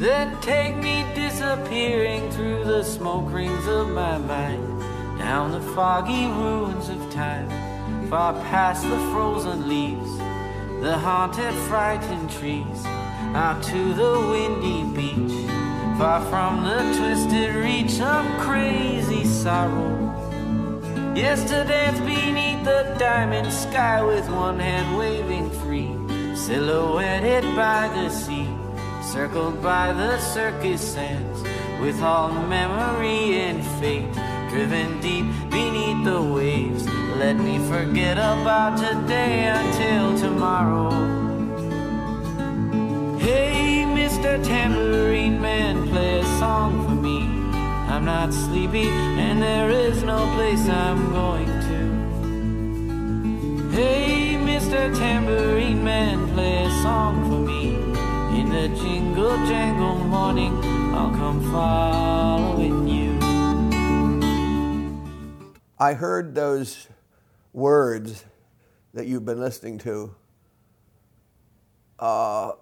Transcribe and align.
Then 0.00 0.40
take 0.40 0.76
me 0.76 1.04
disappearing 1.14 2.30
through 2.30 2.64
the 2.64 2.82
smoke 2.82 3.30
rings 3.30 3.66
of 3.66 3.90
my 3.90 4.16
mind, 4.16 4.80
down 5.18 5.52
the 5.52 5.60
foggy 5.74 6.24
ruins 6.24 6.88
of 6.88 7.12
time, 7.12 7.50
far 8.08 8.32
past 8.44 8.82
the 8.84 8.96
frozen 9.12 9.68
leaves, 9.68 10.16
the 10.80 10.96
haunted, 10.96 11.52
frightened 11.68 12.30
trees, 12.30 12.82
out 13.34 13.62
to 13.64 13.92
the 13.92 14.18
windy 14.30 14.84
beach, 14.96 15.46
far 15.98 16.22
from 16.30 16.64
the 16.64 16.80
twisted 16.96 17.54
reach 17.56 18.00
of 18.00 18.24
crazy 18.40 19.26
sorrow. 19.26 19.92
Yes, 21.14 21.42
to 21.42 21.62
dance 21.64 22.00
beneath 22.00 22.64
the 22.64 22.96
diamond 22.98 23.52
sky 23.52 24.02
with 24.02 24.26
one 24.30 24.60
hand 24.60 24.96
waving 24.96 25.50
free, 25.60 25.94
silhouetted 26.34 27.44
by 27.54 27.88
the 27.88 28.08
sea 28.08 28.48
circled 29.12 29.60
by 29.60 29.92
the 29.92 30.16
circus 30.20 30.80
sands, 30.80 31.42
with 31.80 32.00
all 32.00 32.30
memory 32.46 33.40
and 33.40 33.60
fate 33.80 34.12
driven 34.50 35.00
deep 35.00 35.26
beneath 35.50 36.04
the 36.04 36.22
waves. 36.22 36.86
Let 37.16 37.36
me 37.36 37.58
forget 37.68 38.18
about 38.18 38.78
today 38.78 39.46
until 39.48 40.16
tomorrow. 40.16 40.90
Hey, 43.18 43.84
Mr. 43.84 44.40
Tambourine 44.44 45.40
Man, 45.40 45.88
play 45.88 46.20
a 46.20 46.24
song 46.38 46.86
for 46.86 46.94
me. 46.94 47.18
I'm 47.92 48.04
not 48.04 48.32
sleepy, 48.32 48.88
and 48.88 49.42
there 49.42 49.70
is 49.70 50.04
no 50.04 50.18
place 50.36 50.68
I'm 50.68 51.10
going 51.10 51.48
to. 51.68 51.80
Hey, 53.74 54.36
Mr. 54.36 54.96
Tambourine 54.96 55.82
Man, 55.82 56.28
play 56.32 56.64
a 56.64 56.70
song 56.82 57.28
for 57.28 57.40
me. 57.40 57.89
In 58.60 58.76
jingle 58.76 59.38
jangle 59.46 59.94
morning, 59.94 60.54
I'll 60.92 61.10
come 61.12 61.50
following 61.50 62.86
you. 62.86 63.18
I 65.78 65.94
heard 65.94 66.34
those 66.34 66.86
words 67.54 68.22
that 68.92 69.06
you've 69.06 69.24
been 69.24 69.40
listening 69.40 69.78
to 69.78 70.14
uh, 72.00 72.52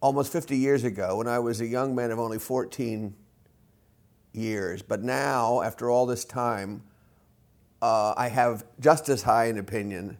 almost 0.00 0.32
50 0.32 0.56
years 0.56 0.84
ago 0.84 1.16
when 1.18 1.28
I 1.28 1.38
was 1.38 1.60
a 1.60 1.66
young 1.66 1.94
man 1.94 2.10
of 2.12 2.18
only 2.18 2.38
14 2.38 3.14
years. 4.32 4.80
But 4.80 5.02
now, 5.02 5.60
after 5.60 5.90
all 5.90 6.06
this 6.06 6.24
time, 6.24 6.82
uh, 7.82 8.14
I 8.16 8.28
have 8.28 8.64
just 8.80 9.10
as 9.10 9.24
high 9.24 9.48
an 9.48 9.58
opinion 9.58 10.16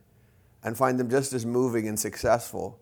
and 0.63 0.77
find 0.77 1.01
them 1.01 1.09
just 1.09 1.33
as 1.33 1.47
moving 1.47 1.89
and 1.89 1.99
successful 1.99 2.82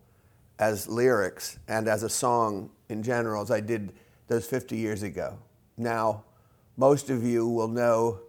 as 0.61 0.87
lyrics 0.87 1.59
and 1.67 1.89
as 1.89 2.03
a 2.03 2.09
song 2.09 2.71
in 2.91 3.03
general 3.03 3.43
as 3.43 3.51
I 3.51 3.61
did 3.61 3.95
those 4.29 4.47
50 4.47 4.77
years 4.77 5.03
ago. 5.03 5.39
Now, 5.77 6.23
most 6.77 7.09
of 7.09 7.25
you 7.25 7.49
will 7.49 7.67
know 7.67 8.21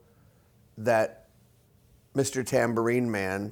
that 0.77 1.27
Mr. 2.15 2.45
Tambourine 2.45 3.11
Man, 3.11 3.51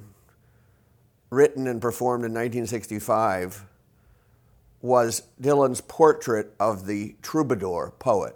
written 1.28 1.66
and 1.66 1.80
performed 1.80 2.24
in 2.24 2.32
1965, 2.32 3.66
was 4.80 5.24
Dylan's 5.40 5.82
portrait 5.82 6.54
of 6.58 6.86
the 6.86 7.14
troubadour 7.20 7.92
poet. 7.98 8.34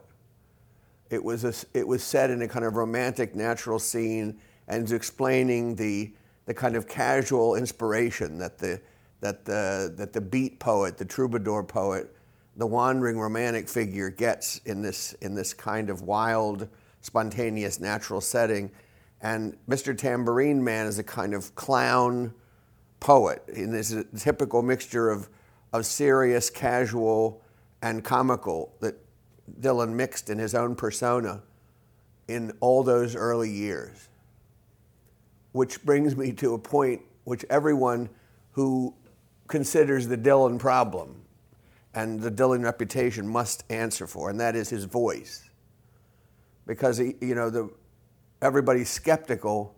It 1.09 1.25
was, 1.25 1.45
a, 1.45 1.55
it 1.77 1.89
was 1.89 2.03
set 2.03 2.31
in 2.31 2.43
a 2.43 2.49
kind 2.49 2.67
of 2.67 2.77
romantic, 2.77 3.35
natural 3.35 3.79
scene 3.79 4.39
and 4.69 4.91
explaining 4.93 5.77
the, 5.77 6.13
the 6.45 6.53
kind 6.53 6.77
of 6.77 6.87
casual 6.87 7.57
inspiration 7.57 8.39
that 8.39 8.59
the 8.59 8.81
that 9.25 9.47
the, 9.47 9.91
that 9.97 10.13
the 10.13 10.21
beat 10.21 10.59
poet, 10.59 10.99
the 10.99 11.05
troubadour 11.05 11.65
poet, 11.65 12.15
the 12.57 12.67
wandering 12.67 13.19
romantic 13.19 13.71
figure 13.71 14.11
gets 14.11 14.59
in 14.67 14.83
this, 14.83 15.15
in 15.23 15.35
this 15.35 15.55
kind 15.55 15.89
of 15.89 16.03
wild, 16.03 16.69
spontaneous, 17.01 17.81
natural 17.81 18.21
setting. 18.21 18.71
And 19.23 19.57
Mr. 19.67 19.97
Tambourine 19.97 20.63
Man 20.63 20.87
is 20.87 20.99
a 20.99 21.03
kind 21.03 21.33
of 21.33 21.55
clown 21.55 22.35
poet 23.01 23.43
in 23.49 23.73
this 23.73 23.97
typical 24.19 24.61
mixture 24.61 25.09
of, 25.09 25.31
of 25.73 25.87
serious, 25.87 26.51
casual, 26.51 27.41
and 27.81 28.05
comical 28.05 28.75
that 28.81 28.95
Dylan 29.59 29.95
mixed 29.95 30.29
in 30.29 30.37
his 30.37 30.55
own 30.55 30.77
persona 30.77 31.41
in 32.29 32.53
all 32.61 32.83
those 32.83 33.17
early 33.17 33.51
years. 33.51 34.11
Which 35.53 35.83
brings 35.83 36.15
me 36.15 36.33
to 36.33 36.53
a 36.53 36.59
point 36.59 37.01
which 37.25 37.47
everyone 37.49 38.11
who 38.53 38.95
considers 39.49 40.09
the 40.09 40.17
Dylan 40.17 40.59
problem 40.59 41.23
and 41.95 42.21
the 42.21 42.31
Dylan 42.31 42.65
reputation 42.65 43.27
must 43.29 43.65
answer 43.71 44.07
for, 44.07 44.31
and 44.31 44.41
that 44.41 44.57
is 44.57 44.69
his 44.69 44.85
voice. 44.85 45.49
Because, 46.67 46.99
he, 46.99 47.15
you 47.21 47.35
know, 47.35 47.51
the, 47.51 47.71
everybody's 48.43 48.89
skeptical 48.89 49.77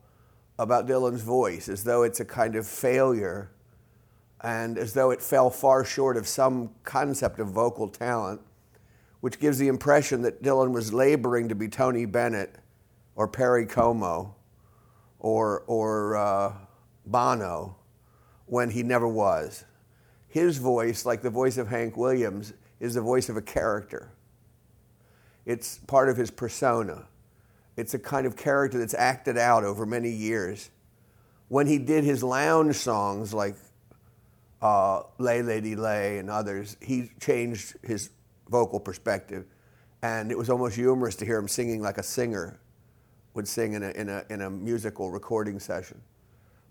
about 0.58 0.86
Dylan's 0.86 1.22
voice, 1.22 1.68
as 1.68 1.84
though 1.84 2.02
it's 2.04 2.20
a 2.20 2.24
kind 2.24 2.56
of 2.56 2.66
failure 2.66 3.50
and 4.40 4.78
as 4.78 4.92
though 4.92 5.10
it 5.10 5.20
fell 5.20 5.50
far 5.50 5.84
short 5.84 6.16
of 6.16 6.26
some 6.26 6.70
concept 6.84 7.40
of 7.40 7.48
vocal 7.48 7.88
talent, 7.88 8.40
which 9.20 9.40
gives 9.40 9.58
the 9.58 9.68
impression 9.68 10.22
that 10.22 10.42
Dylan 10.42 10.72
was 10.72 10.92
laboring 10.92 11.48
to 11.48 11.54
be 11.54 11.68
Tony 11.68 12.04
Bennett 12.04 12.54
or 13.14 13.26
Perry 13.26 13.66
Como 13.66 14.34
or, 15.18 15.64
or 15.66 16.16
uh, 16.16 16.52
Bono 17.06 17.76
when 18.46 18.70
he 18.70 18.82
never 18.82 19.06
was. 19.06 19.64
His 20.28 20.58
voice, 20.58 21.04
like 21.04 21.22
the 21.22 21.30
voice 21.30 21.58
of 21.58 21.68
Hank 21.68 21.96
Williams, 21.96 22.52
is 22.80 22.94
the 22.94 23.00
voice 23.00 23.28
of 23.28 23.36
a 23.36 23.42
character. 23.42 24.12
It's 25.44 25.78
part 25.86 26.08
of 26.08 26.16
his 26.16 26.30
persona. 26.30 27.06
It's 27.76 27.94
a 27.94 27.98
kind 27.98 28.26
of 28.26 28.36
character 28.36 28.78
that's 28.78 28.94
acted 28.94 29.38
out 29.38 29.64
over 29.64 29.86
many 29.86 30.10
years. 30.10 30.70
When 31.48 31.66
he 31.66 31.78
did 31.78 32.04
his 32.04 32.22
lounge 32.22 32.76
songs 32.76 33.32
like 33.32 33.56
uh, 34.60 35.02
Lay 35.18 35.42
Lady 35.42 35.76
Lay 35.76 36.18
and 36.18 36.28
others, 36.28 36.76
he 36.80 37.10
changed 37.20 37.76
his 37.82 38.10
vocal 38.48 38.80
perspective. 38.80 39.46
And 40.02 40.30
it 40.30 40.38
was 40.38 40.50
almost 40.50 40.76
humorous 40.76 41.16
to 41.16 41.24
hear 41.24 41.38
him 41.38 41.48
singing 41.48 41.80
like 41.80 41.98
a 41.98 42.02
singer 42.02 42.58
would 43.34 43.46
sing 43.46 43.74
in 43.74 43.82
a, 43.82 43.90
in 43.90 44.08
a, 44.08 44.24
in 44.30 44.40
a 44.42 44.50
musical 44.50 45.10
recording 45.10 45.60
session. 45.60 46.00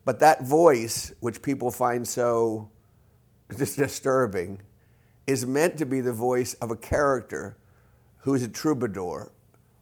But 0.05 0.19
that 0.19 0.43
voice, 0.43 1.11
which 1.19 1.41
people 1.41 1.71
find 1.71 2.07
so 2.07 2.69
disturbing, 3.57 4.61
is 5.25 5.45
meant 5.45 5.77
to 5.79 5.85
be 5.85 5.99
the 5.99 6.13
voice 6.13 6.53
of 6.55 6.69
a 6.69 6.75
character 6.75 7.57
who's 8.19 8.43
a 8.43 8.47
troubadour, 8.47 9.31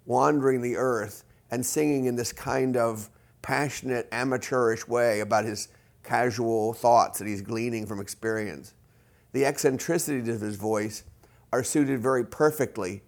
wandering 0.05 0.61
the 0.61 0.77
earth 0.77 1.25
and 1.51 1.65
singing 1.65 2.05
in 2.05 2.15
this 2.15 2.31
kind 2.31 2.77
of 2.77 3.09
passionate, 3.41 4.07
amateurish 4.11 4.87
way 4.87 5.19
about 5.19 5.43
his 5.43 5.67
casual 6.03 6.73
thoughts 6.73 7.19
that 7.19 7.27
he's 7.27 7.41
gleaning 7.41 7.85
from 7.85 7.99
experience. 7.99 8.73
The 9.33 9.45
eccentricities 9.45 10.33
of 10.33 10.41
his 10.41 10.55
voice 10.55 11.03
are 11.51 11.63
suited 11.63 12.01
very 12.01 12.25
perfectly 12.25 13.03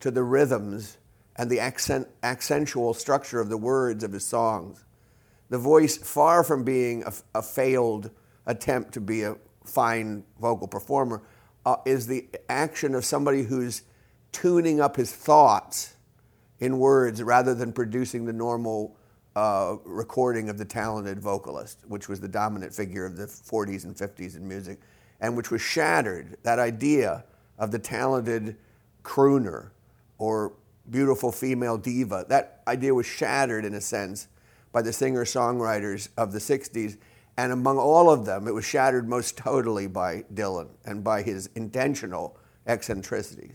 to 0.00 0.10
the 0.10 0.22
rhythms 0.22 0.96
and 1.36 1.50
the 1.50 1.60
accent, 1.60 2.08
accentual 2.22 2.94
structure 2.94 3.40
of 3.40 3.48
the 3.48 3.56
words 3.56 4.02
of 4.02 4.12
his 4.12 4.24
songs 4.24 4.83
the 5.54 5.58
voice, 5.58 5.96
far 5.96 6.42
from 6.42 6.64
being 6.64 7.04
a, 7.04 7.12
a 7.36 7.40
failed 7.40 8.10
attempt 8.46 8.92
to 8.92 9.00
be 9.00 9.22
a 9.22 9.36
fine 9.64 10.24
vocal 10.40 10.66
performer, 10.66 11.22
uh, 11.64 11.76
is 11.86 12.08
the 12.08 12.28
action 12.48 12.92
of 12.92 13.04
somebody 13.04 13.44
who's 13.44 13.82
tuning 14.32 14.80
up 14.80 14.96
his 14.96 15.12
thoughts 15.12 15.94
in 16.58 16.76
words 16.80 17.22
rather 17.22 17.54
than 17.54 17.72
producing 17.72 18.24
the 18.24 18.32
normal 18.32 18.96
uh, 19.36 19.76
recording 19.84 20.48
of 20.48 20.58
the 20.58 20.64
talented 20.64 21.20
vocalist, 21.20 21.78
which 21.86 22.08
was 22.08 22.18
the 22.18 22.26
dominant 22.26 22.74
figure 22.74 23.06
of 23.06 23.16
the 23.16 23.26
40s 23.26 23.84
and 23.84 23.94
50s 23.94 24.36
in 24.36 24.48
music, 24.48 24.80
and 25.20 25.36
which 25.36 25.52
was 25.52 25.62
shattered. 25.62 26.36
That 26.42 26.58
idea 26.58 27.24
of 27.60 27.70
the 27.70 27.78
talented 27.78 28.56
crooner 29.04 29.70
or 30.18 30.54
beautiful 30.90 31.30
female 31.30 31.78
diva, 31.78 32.26
that 32.28 32.60
idea 32.66 32.92
was 32.92 33.06
shattered 33.06 33.64
in 33.64 33.74
a 33.74 33.80
sense 33.80 34.26
by 34.74 34.82
the 34.82 34.92
singer 34.92 35.24
songwriters 35.24 36.08
of 36.18 36.32
the 36.32 36.40
60s. 36.40 36.98
And 37.36 37.52
among 37.52 37.78
all 37.78 38.10
of 38.10 38.26
them, 38.26 38.48
it 38.48 38.52
was 38.52 38.64
shattered 38.64 39.08
most 39.08 39.36
totally 39.36 39.86
by 39.86 40.24
Dylan 40.34 40.68
and 40.84 41.04
by 41.04 41.22
his 41.22 41.48
intentional 41.54 42.36
eccentricities. 42.66 43.54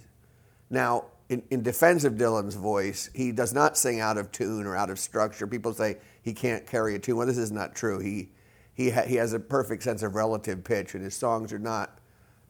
Now, 0.69 1.07
in, 1.27 1.43
in, 1.49 1.61
defense 1.61 2.05
of 2.05 2.13
Dylan's 2.13 2.55
voice, 2.55 3.09
he 3.13 3.33
does 3.33 3.53
not 3.53 3.77
sing 3.77 3.99
out 3.99 4.17
of 4.17 4.31
tune 4.31 4.65
or 4.65 4.77
out 4.77 4.89
of 4.89 4.97
structure. 4.97 5.45
People 5.45 5.73
say 5.73 5.97
he 6.21 6.33
can't 6.33 6.65
carry 6.65 6.95
a 6.95 6.99
tune. 6.99 7.17
Well, 7.17 7.27
this 7.27 7.37
is 7.37 7.51
not 7.51 7.75
true. 7.75 7.99
He, 7.99 8.29
he, 8.73 8.89
ha- 8.89 9.03
he 9.05 9.15
has 9.15 9.33
a 9.33 9.39
perfect 9.39 9.83
sense 9.83 10.03
of 10.03 10.15
relative 10.15 10.63
pitch, 10.63 10.95
and 10.95 11.03
his 11.03 11.15
songs 11.15 11.51
are 11.51 11.59
not 11.59 11.99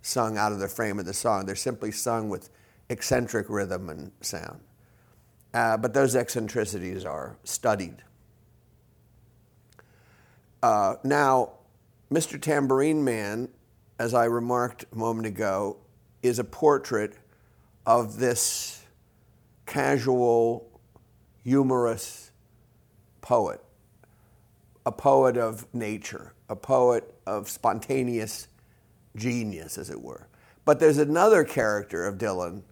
sung 0.01 0.37
out 0.37 0.51
of 0.51 0.59
the 0.59 0.67
frame 0.67 0.99
of 0.99 1.05
the 1.05 1.13
song. 1.13 1.45
They're 1.45 1.55
simply 1.55 1.91
sung 1.91 2.29
with 2.29 2.49
eccentric 2.89 3.49
rhythm 3.49 3.89
and 3.89 4.11
sound. 4.21 4.61
Uh, 5.53 5.75
but 5.75 5.93
those 5.93 6.15
eccentricities 6.15 7.03
are 7.03 7.35
studied. 7.43 8.03
Uh, 10.61 10.95
now, 11.03 11.51
Mr. 12.11 12.41
Tambourine 12.41 13.03
Man, 13.03 13.49
as 13.97 14.13
I 14.13 14.25
remarked 14.25 14.85
a 14.91 14.95
moment 14.95 15.27
ago, 15.27 15.77
is 16.21 16.39
a 16.39 16.43
portrait 16.43 17.13
of 17.85 18.17
this 18.17 18.83
casual, 19.65 20.69
humorous 21.43 22.31
poet, 23.21 23.61
a 24.85 24.91
poet 24.91 25.37
of 25.37 25.65
nature, 25.73 26.33
a 26.49 26.55
poet 26.55 27.13
of 27.25 27.49
spontaneous 27.49 28.47
genius, 29.15 29.77
as 29.77 29.89
it 29.89 30.01
were. 30.01 30.27
But 30.65 30.79
there's 30.79 30.97
another 30.97 31.43
character 31.43 32.05
of 32.05 32.17
Dylan, 32.17 32.63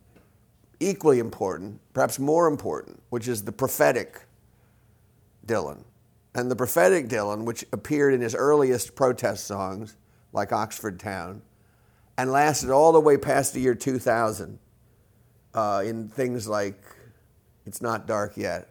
equally 0.80 1.20
important, 1.20 1.80
perhaps 1.94 2.20
more 2.20 2.48
important, 2.48 3.02
which 3.10 3.28
is 3.28 3.44
the 3.44 3.52
prophetic 3.52 4.22
Dylan. 5.46 5.84
And 6.38 6.52
the 6.52 6.56
prophetic 6.56 7.08
Dylan, 7.08 7.46
which 7.46 7.66
appeared 7.74 8.14
in 8.14 8.22
his 8.22 8.36
earliest 8.36 8.94
protest 8.94 9.46
songs, 9.46 9.98
like 10.32 10.54
Oxford 10.54 11.00
Town, 11.00 11.42
and 12.16 12.32
lasted 12.32 12.70
all 12.70 12.92
the 12.92 13.00
way 13.00 13.18
past 13.18 13.56
the 13.56 13.60
year 13.60 13.74
2000 13.74 14.60
uh, 15.56 15.82
in 15.84 16.08
things 16.08 16.48
like 16.48 16.80
It's 17.66 17.82
Not 17.82 18.06
Dark 18.06 18.38
Yet. 18.38 18.70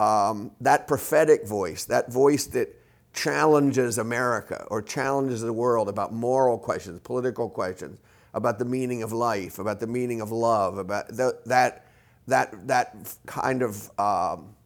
Um, 0.00 0.50
that 0.60 0.88
prophetic 0.88 1.46
voice, 1.46 1.84
that 1.84 2.12
voice 2.12 2.46
that 2.46 2.74
challenges 3.12 3.98
America 3.98 4.66
or 4.68 4.82
challenges 4.82 5.42
the 5.42 5.52
world 5.52 5.88
about 5.88 6.12
moral 6.12 6.58
questions, 6.58 6.98
political 7.04 7.48
questions, 7.48 8.00
about 8.34 8.58
the 8.58 8.64
meaning 8.64 9.04
of 9.04 9.12
life, 9.12 9.60
about 9.60 9.78
the 9.78 9.86
meaning 9.86 10.20
of 10.20 10.32
love, 10.32 10.78
about 10.78 11.06
the, 11.06 11.38
that, 11.46 11.86
that, 12.26 12.66
that 12.66 13.16
kind 13.26 13.62
of 13.62 13.88
um, 13.96 14.56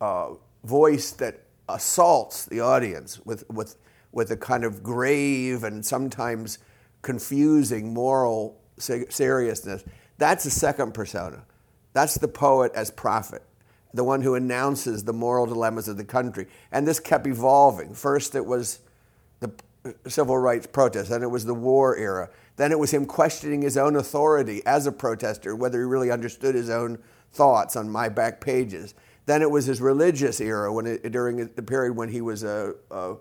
uh, 0.00 0.30
voice 0.64 1.10
that 1.12 1.40
assaults 1.68 2.46
the 2.46 2.60
audience 2.60 3.20
with, 3.24 3.48
with, 3.50 3.76
with 4.12 4.30
a 4.30 4.36
kind 4.36 4.64
of 4.64 4.82
grave 4.82 5.64
and 5.64 5.84
sometimes 5.84 6.58
confusing 7.02 7.92
moral 7.92 8.60
seriousness. 8.78 9.84
That's 10.18 10.44
the 10.44 10.50
second 10.50 10.92
persona. 10.92 11.44
That's 11.92 12.16
the 12.16 12.28
poet 12.28 12.72
as 12.74 12.90
prophet, 12.90 13.42
the 13.92 14.04
one 14.04 14.22
who 14.22 14.34
announces 14.34 15.04
the 15.04 15.12
moral 15.12 15.46
dilemmas 15.46 15.88
of 15.88 15.96
the 15.96 16.04
country. 16.04 16.46
And 16.70 16.86
this 16.86 17.00
kept 17.00 17.26
evolving. 17.26 17.94
First, 17.94 18.34
it 18.34 18.46
was 18.46 18.80
the 19.40 19.52
civil 20.06 20.38
rights 20.38 20.66
protest, 20.66 21.10
then 21.10 21.22
it 21.22 21.30
was 21.30 21.44
the 21.44 21.54
war 21.54 21.96
era. 21.96 22.30
Then 22.56 22.70
it 22.70 22.78
was 22.78 22.92
him 22.92 23.06
questioning 23.06 23.62
his 23.62 23.76
own 23.76 23.96
authority 23.96 24.62
as 24.64 24.86
a 24.86 24.92
protester, 24.92 25.56
whether 25.56 25.78
he 25.78 25.84
really 25.84 26.10
understood 26.10 26.54
his 26.54 26.70
own 26.70 26.98
thoughts 27.32 27.76
on 27.76 27.90
my 27.90 28.08
back 28.08 28.40
pages. 28.40 28.94
Then 29.26 29.42
it 29.42 29.50
was 29.50 29.66
his 29.66 29.80
religious 29.80 30.40
era 30.40 30.72
when 30.72 30.86
it, 30.86 31.12
during 31.12 31.36
the 31.36 31.62
period 31.62 31.96
when 31.96 32.08
he 32.08 32.20
was 32.20 32.42
a, 32.42 32.74
a, 32.90 33.14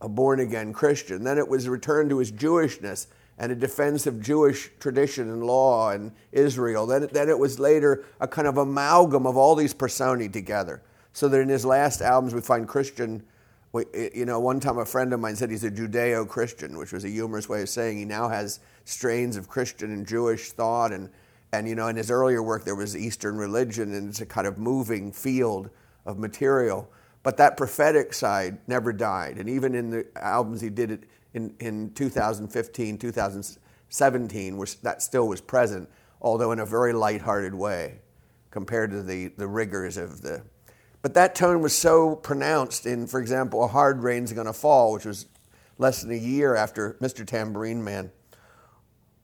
a 0.00 0.08
born 0.08 0.40
again 0.40 0.72
Christian. 0.72 1.24
Then 1.24 1.38
it 1.38 1.48
was 1.48 1.66
a 1.66 1.70
return 1.70 2.08
to 2.08 2.18
his 2.18 2.30
Jewishness 2.30 3.06
and 3.38 3.50
a 3.50 3.54
defense 3.54 4.06
of 4.06 4.20
Jewish 4.20 4.70
tradition 4.78 5.30
and 5.30 5.42
law 5.42 5.90
and 5.90 6.12
Israel. 6.30 6.86
Then, 6.86 7.08
then 7.10 7.28
it 7.28 7.38
was 7.38 7.58
later 7.58 8.04
a 8.20 8.28
kind 8.28 8.46
of 8.46 8.58
amalgam 8.58 9.26
of 9.26 9.36
all 9.36 9.54
these 9.54 9.74
personae 9.74 10.28
together. 10.28 10.82
So 11.12 11.28
that 11.28 11.40
in 11.40 11.48
his 11.48 11.64
last 11.64 12.02
albums 12.02 12.34
we 12.34 12.42
find 12.42 12.68
Christian. 12.68 13.24
You 13.72 14.24
know, 14.26 14.40
one 14.40 14.60
time 14.60 14.78
a 14.78 14.84
friend 14.84 15.12
of 15.12 15.20
mine 15.20 15.36
said 15.36 15.50
he's 15.50 15.64
a 15.64 15.70
Judeo 15.70 16.28
Christian, 16.28 16.76
which 16.76 16.92
was 16.92 17.04
a 17.04 17.08
humorous 17.08 17.48
way 17.48 17.62
of 17.62 17.68
saying 17.68 17.98
he 17.98 18.04
now 18.04 18.28
has 18.28 18.60
strains 18.84 19.36
of 19.36 19.48
Christian 19.48 19.92
and 19.92 20.06
Jewish 20.06 20.50
thought 20.50 20.92
and 20.92 21.08
and 21.52 21.68
you 21.68 21.74
know, 21.74 21.88
in 21.88 21.96
his 21.96 22.10
earlier 22.10 22.42
work, 22.42 22.64
there 22.64 22.76
was 22.76 22.96
Eastern 22.96 23.36
religion, 23.36 23.92
and 23.94 24.08
it's 24.08 24.20
a 24.20 24.26
kind 24.26 24.46
of 24.46 24.58
moving 24.58 25.12
field 25.12 25.70
of 26.06 26.18
material. 26.18 26.90
But 27.22 27.36
that 27.36 27.56
prophetic 27.56 28.14
side 28.14 28.58
never 28.66 28.92
died. 28.92 29.38
And 29.38 29.48
even 29.48 29.74
in 29.74 29.90
the 29.90 30.06
albums 30.16 30.60
he 30.60 30.70
did 30.70 30.90
it 30.90 31.04
in, 31.34 31.54
in 31.60 31.92
2015, 31.94 32.98
2017, 32.98 34.56
was, 34.56 34.76
that 34.76 35.02
still 35.02 35.28
was 35.28 35.40
present, 35.40 35.88
although 36.22 36.52
in 36.52 36.60
a 36.60 36.66
very 36.66 36.92
lighthearted 36.92 37.54
way 37.54 38.00
compared 38.50 38.90
to 38.90 39.02
the, 39.02 39.28
the 39.28 39.46
rigors 39.46 39.96
of 39.96 40.22
the. 40.22 40.42
But 41.02 41.14
that 41.14 41.34
tone 41.34 41.62
was 41.62 41.76
so 41.76 42.16
pronounced 42.16 42.86
in, 42.86 43.06
for 43.06 43.20
example, 43.20 43.64
A 43.64 43.68
Hard 43.68 44.02
Rain's 44.02 44.32
Gonna 44.32 44.52
Fall, 44.52 44.92
which 44.92 45.04
was 45.04 45.26
less 45.78 46.02
than 46.02 46.10
a 46.10 46.16
year 46.16 46.54
after 46.54 46.96
Mr. 47.00 47.26
Tambourine 47.26 47.82
Man. 47.82 48.10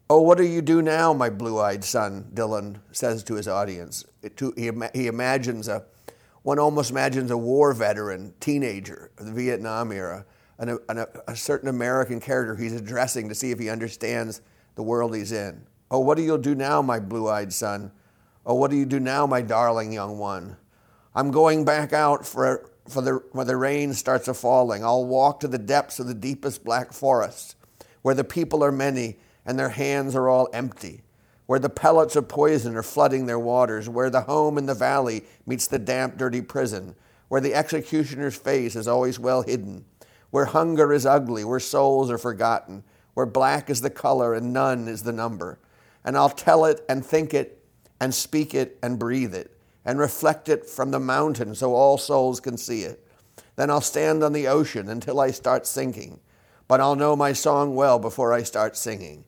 Oh, 0.09 0.21
what 0.21 0.39
do 0.39 0.45
you 0.45 0.63
do 0.63 0.83
now, 0.83 1.13
my 1.13 1.29
blue 1.29 1.59
eyed 1.59 1.83
son? 1.83 2.31
Dylan 2.33 2.79
says 2.93 3.25
to 3.25 3.35
his 3.35 3.49
audience. 3.49 4.05
To, 4.37 4.53
he, 4.57 4.71
he 4.95 5.09
imagines 5.09 5.67
a, 5.67 5.85
one 6.43 6.61
almost 6.61 6.93
imagines 6.93 7.33
a 7.33 7.37
war 7.37 7.73
veteran, 7.73 8.33
teenager 8.39 9.11
of 9.19 9.27
the 9.27 9.33
Vietnam 9.33 9.91
era, 9.91 10.25
and, 10.59 10.71
a, 10.71 10.79
and 10.89 11.01
a, 11.01 11.09
a 11.27 11.35
certain 11.35 11.69
American 11.69 12.21
character 12.21 12.55
he's 12.55 12.73
addressing 12.73 13.29
to 13.29 13.35
see 13.35 13.51
if 13.51 13.59
he 13.59 13.69
understands 13.69 14.43
the 14.77 14.83
world 14.85 15.17
he's 15.17 15.33
in. 15.33 15.67
Oh, 15.91 15.99
what 15.99 16.17
do 16.17 16.23
you 16.23 16.39
do 16.39 16.55
now, 16.55 16.81
my 16.83 17.01
blue 17.01 17.29
eyed 17.29 17.53
son? 17.53 17.91
Oh, 18.45 18.55
what 18.55 18.71
do 18.71 18.77
you 18.77 18.87
do 18.87 19.01
now, 19.01 19.27
my 19.27 19.43
darling 19.43 19.93
young 19.93 20.19
one? 20.19 20.57
I'm 21.17 21.33
going 21.33 21.65
back 21.65 21.93
out 21.93 22.25
for, 22.25 22.71
for 22.89 23.03
the, 23.03 23.15
when 23.33 23.49
the 23.49 23.57
rain 23.57 23.93
starts 23.93 24.29
a 24.29 24.35
falling. 24.35 24.85
I'll 24.85 25.05
walk 25.05 25.41
to 25.41 25.49
the 25.49 25.59
depths 25.59 25.99
of 25.99 26.07
the 26.07 26.15
deepest 26.15 26.63
black 26.63 26.93
forest, 26.93 27.57
where 28.03 28.15
the 28.15 28.23
people 28.23 28.63
are 28.63 28.71
many 28.71 29.19
and 29.47 29.59
their 29.59 29.71
hands 29.71 30.17
are 30.17 30.29
all 30.29 30.49
empty, 30.53 31.03
where 31.47 31.61
the 31.61 31.71
pellets 31.71 32.17
of 32.17 32.29
poison 32.29 32.77
are 32.77 32.83
flooding 32.83 33.27
their 33.27 33.39
waters, 33.39 33.89
where 33.89 34.11
the 34.11 34.23
home 34.23 34.59
in 34.59 34.67
the 34.67 34.75
valley 34.75 35.25
meets 35.47 35.69
the 35.69 35.79
damp, 35.79 36.19
dirty 36.19 36.43
prison, 36.43 36.97
where 37.29 37.41
the 37.41 37.55
executioner's 37.55 38.37
face 38.37 38.75
is 38.75 38.89
always 38.89 39.19
well 39.19 39.43
hidden, 39.43 39.85
where 40.31 40.47
hunger 40.47 40.93
is 40.93 41.07
ugly, 41.07 41.45
where 41.45 41.61
souls 41.61 42.11
are 42.11 42.19
forgotten, 42.19 42.83
where 43.15 43.25
black 43.25 43.71
is 43.71 43.81
the 43.81 43.91
color 43.91 44.35
and 44.35 44.53
none 44.53 44.89
is 44.89 45.05
the 45.05 45.13
number. 45.13 45.59
And 46.05 46.17
I'll 46.17 46.29
tell 46.29 46.65
it 46.65 46.85
and 46.89 47.07
think 47.07 47.33
it 47.33 47.65
and 48.01 48.13
speak 48.13 48.53
it 48.55 48.79
and 48.83 48.99
breathe 48.99 49.35
it 49.35 49.57
and 49.85 49.99
reflect 49.99 50.49
it 50.49 50.69
from 50.69 50.91
the 50.91 51.01
mountain 51.01 51.55
so 51.55 51.75
all 51.75 51.97
souls 51.97 52.41
can 52.41 52.57
see 52.57 52.83
it. 52.83 53.07
Then 53.55 53.71
I'll 53.71 53.81
stand 53.81 54.23
on 54.23 54.33
the 54.33 54.49
ocean 54.49 54.89
until 54.89 55.21
I 55.21 55.31
start 55.31 55.67
sinking. 55.67 56.21
But 56.69 56.81
I'll 56.81 56.97
know 56.97 57.15
my 57.15 57.33
song 57.33 57.77
well 57.77 57.99
before 57.99 58.33
I 58.33 58.43
start 58.43 58.77
singing 58.77 59.25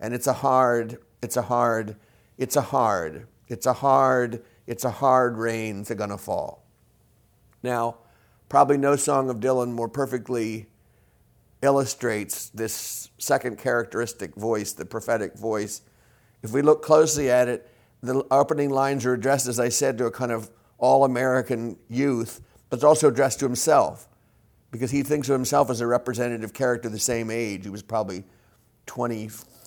and 0.00 0.14
it's 0.14 0.26
a 0.26 0.32
hard, 0.32 0.98
it's 1.22 1.36
a 1.36 1.42
hard, 1.42 1.96
it's 2.38 2.56
a 2.56 2.62
hard, 2.62 3.26
it's 3.48 3.66
a 3.66 3.74
hard, 3.74 4.42
it's 4.66 4.84
a 4.84 4.90
hard 4.90 5.36
rain's 5.36 5.90
are 5.90 5.94
gonna 5.94 6.18
fall. 6.18 6.64
Now, 7.62 7.98
probably 8.48 8.78
no 8.78 8.96
song 8.96 9.28
of 9.28 9.36
Dylan 9.36 9.72
more 9.72 9.88
perfectly 9.88 10.66
illustrates 11.62 12.48
this 12.48 13.10
second 13.18 13.58
characteristic 13.58 14.34
voice, 14.34 14.72
the 14.72 14.86
prophetic 14.86 15.34
voice. 15.34 15.82
If 16.42 16.52
we 16.52 16.62
look 16.62 16.82
closely 16.82 17.30
at 17.30 17.48
it, 17.48 17.70
the 18.02 18.24
opening 18.30 18.70
lines 18.70 19.04
are 19.04 19.12
addressed, 19.12 19.46
as 19.46 19.60
I 19.60 19.68
said, 19.68 19.98
to 19.98 20.06
a 20.06 20.10
kind 20.10 20.32
of 20.32 20.50
all 20.78 21.04
American 21.04 21.76
youth, 21.88 22.40
but 22.70 22.76
it's 22.76 22.84
also 22.84 23.08
addressed 23.08 23.40
to 23.40 23.44
himself 23.44 24.08
because 24.70 24.90
he 24.90 25.02
thinks 25.02 25.28
of 25.28 25.34
himself 25.34 25.68
as 25.68 25.82
a 25.82 25.86
representative 25.86 26.54
character 26.54 26.88
the 26.88 26.98
same 26.98 27.30
age. 27.30 27.64
He 27.64 27.70
was 27.70 27.82
probably 27.82 28.24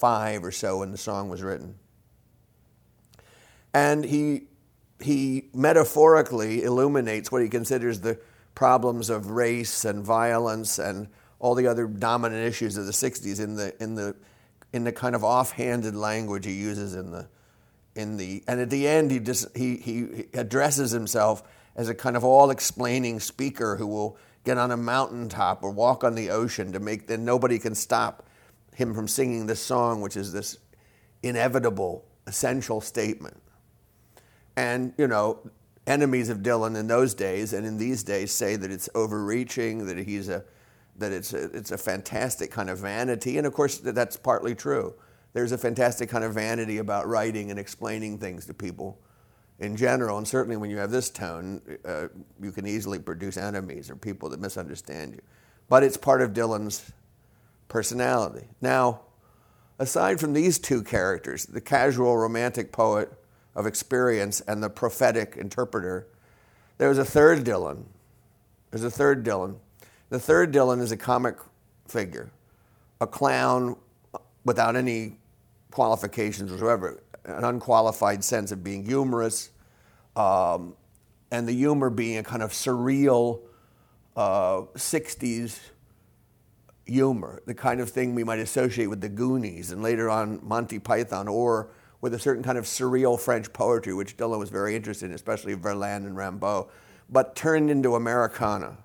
25 0.03 0.43
or 0.43 0.51
so 0.51 0.79
when 0.79 0.91
the 0.91 0.97
song 0.97 1.29
was 1.29 1.41
written. 1.41 1.75
And 3.73 4.03
he, 4.03 4.47
he 4.99 5.45
metaphorically 5.53 6.63
illuminates 6.63 7.31
what 7.31 7.41
he 7.41 7.47
considers 7.47 8.01
the 8.01 8.19
problems 8.53 9.09
of 9.09 9.31
race 9.31 9.85
and 9.85 10.03
violence 10.03 10.77
and 10.77 11.07
all 11.39 11.55
the 11.55 11.67
other 11.67 11.87
dominant 11.87 12.45
issues 12.45 12.75
of 12.75 12.85
the 12.85 12.91
60s 12.91 13.41
in 13.41 13.55
the, 13.55 13.73
in 13.81 13.95
the, 13.95 14.13
in 14.73 14.83
the 14.83 14.91
kind 14.91 15.15
of 15.15 15.23
offhanded 15.23 15.95
language 15.95 16.45
he 16.45 16.53
uses 16.53 16.95
in 16.95 17.11
the, 17.11 17.25
in 17.95 18.17
the 18.17 18.43
and 18.47 18.59
at 18.59 18.69
the 18.69 18.87
end 18.87 19.09
he 19.09 19.19
just 19.19 19.55
he, 19.55 19.77
he 19.77 20.25
addresses 20.33 20.91
himself 20.91 21.43
as 21.75 21.87
a 21.87 21.95
kind 21.95 22.17
of 22.17 22.23
all 22.23 22.49
explaining 22.49 23.19
speaker 23.19 23.77
who 23.77 23.87
will 23.87 24.17
get 24.43 24.57
on 24.57 24.71
a 24.71 24.77
mountaintop 24.77 25.63
or 25.63 25.69
walk 25.71 26.03
on 26.03 26.15
the 26.15 26.29
ocean 26.29 26.73
to 26.73 26.79
make 26.79 27.07
that 27.07 27.19
nobody 27.19 27.57
can 27.57 27.73
stop 27.75 28.25
him 28.75 28.93
from 28.93 29.07
singing 29.07 29.45
this 29.45 29.61
song, 29.61 30.01
which 30.01 30.17
is 30.17 30.31
this 30.31 30.57
inevitable, 31.21 32.05
essential 32.27 32.81
statement. 32.81 33.41
And, 34.55 34.93
you 34.97 35.07
know, 35.07 35.39
enemies 35.87 36.29
of 36.29 36.39
Dylan 36.39 36.77
in 36.77 36.87
those 36.87 37.13
days 37.13 37.53
and 37.53 37.65
in 37.65 37.77
these 37.77 38.03
days 38.03 38.31
say 38.31 38.55
that 38.55 38.71
it's 38.71 38.89
overreaching, 38.95 39.85
that 39.87 39.97
he's 39.97 40.29
a 40.29 40.43
that 40.95 41.11
it's 41.11 41.33
a, 41.33 41.45
it's 41.45 41.71
a 41.71 41.77
fantastic 41.77 42.51
kind 42.51 42.69
of 42.69 42.77
vanity, 42.77 43.37
and 43.37 43.47
of 43.47 43.53
course 43.53 43.79
that's 43.79 44.15
partly 44.15 44.53
true. 44.53 44.93
There's 45.33 45.51
a 45.51 45.57
fantastic 45.57 46.07
kind 46.07 46.23
of 46.23 46.35
vanity 46.35 46.77
about 46.77 47.07
writing 47.07 47.49
and 47.49 47.59
explaining 47.59 48.19
things 48.19 48.45
to 48.45 48.53
people 48.53 48.99
in 49.59 49.75
general, 49.75 50.19
and 50.19 50.27
certainly 50.27 50.55
when 50.55 50.69
you 50.69 50.77
have 50.77 50.91
this 50.91 51.09
tone, 51.09 51.61
uh, 51.85 52.09
you 52.39 52.51
can 52.51 52.67
easily 52.67 52.99
produce 52.99 53.37
enemies 53.37 53.89
or 53.89 53.95
people 53.95 54.29
that 54.29 54.39
misunderstand 54.39 55.13
you. 55.13 55.21
But 55.67 55.83
it's 55.83 55.97
part 55.97 56.21
of 56.21 56.31
Dylan's 56.31 56.91
personality. 57.67 58.47
Now, 58.61 59.01
aside 59.79 60.19
from 60.19 60.33
these 60.33 60.59
two 60.59 60.83
characters, 60.83 61.45
the 61.45 61.61
casual 61.61 62.17
romantic 62.17 62.71
poet 62.71 63.11
of 63.55 63.65
experience 63.65 64.41
and 64.41 64.63
the 64.63 64.69
prophetic 64.69 65.35
interpreter, 65.37 66.07
there's 66.77 66.97
a 66.97 67.05
third 67.05 67.43
Dylan. 67.43 67.83
There's 68.71 68.83
a 68.83 68.91
third 68.91 69.23
Dylan. 69.23 69.57
The 70.09 70.19
third 70.19 70.51
Dylan 70.53 70.81
is 70.81 70.91
a 70.91 70.97
comic 70.97 71.37
figure, 71.87 72.31
a 73.01 73.07
clown 73.07 73.75
without 74.45 74.75
any 74.75 75.17
qualifications 75.71 76.51
whatsoever. 76.51 77.01
an 77.25 77.43
unqualified 77.45 78.23
sense 78.23 78.51
of 78.51 78.63
being 78.63 78.85
humorous, 78.85 79.49
um, 80.15 80.75
and 81.31 81.47
the 81.47 81.53
humor 81.53 81.89
being 81.89 82.17
a 82.17 82.23
kind 82.23 82.43
of 82.43 82.51
surreal 82.51 83.39
uh, 84.15 84.61
60s 84.75 85.59
humor, 86.85 87.41
the 87.45 87.53
kind 87.53 87.79
of 87.79 87.89
thing 87.89 88.15
we 88.15 88.23
might 88.23 88.39
associate 88.39 88.87
with 88.87 89.01
the 89.01 89.09
Goonies 89.09 89.71
and 89.71 89.81
later 89.81 90.09
on 90.09 90.39
Monty 90.43 90.79
Python, 90.79 91.27
or 91.27 91.69
with 92.01 92.13
a 92.13 92.19
certain 92.19 92.43
kind 92.43 92.57
of 92.57 92.65
surreal 92.65 93.19
French 93.19 93.51
poetry, 93.53 93.93
which 93.93 94.17
Dylan 94.17 94.39
was 94.39 94.49
very 94.49 94.75
interested 94.75 95.05
in, 95.05 95.13
especially 95.13 95.53
Verlaine 95.53 96.05
and 96.05 96.17
Rimbaud, 96.17 96.69
but 97.09 97.35
turned 97.35 97.69
into 97.69 97.95
Americana, 97.95 98.77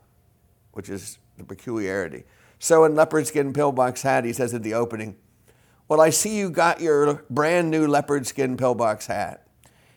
which 0.72 0.88
is 0.88 1.18
the 1.36 1.44
peculiarity. 1.44 2.24
So 2.58 2.84
in 2.84 2.94
Leopard 2.94 3.26
Skin 3.26 3.52
Pillbox 3.52 4.02
Hat, 4.02 4.24
he 4.24 4.32
says 4.32 4.54
at 4.54 4.62
the 4.62 4.74
opening, 4.74 5.16
Well, 5.88 6.00
I 6.00 6.10
see 6.10 6.38
you 6.38 6.50
got 6.50 6.80
your 6.80 7.24
brand 7.30 7.70
new 7.70 7.86
leopard 7.86 8.26
skin 8.26 8.56
pillbox 8.56 9.06
hat. 9.06 9.46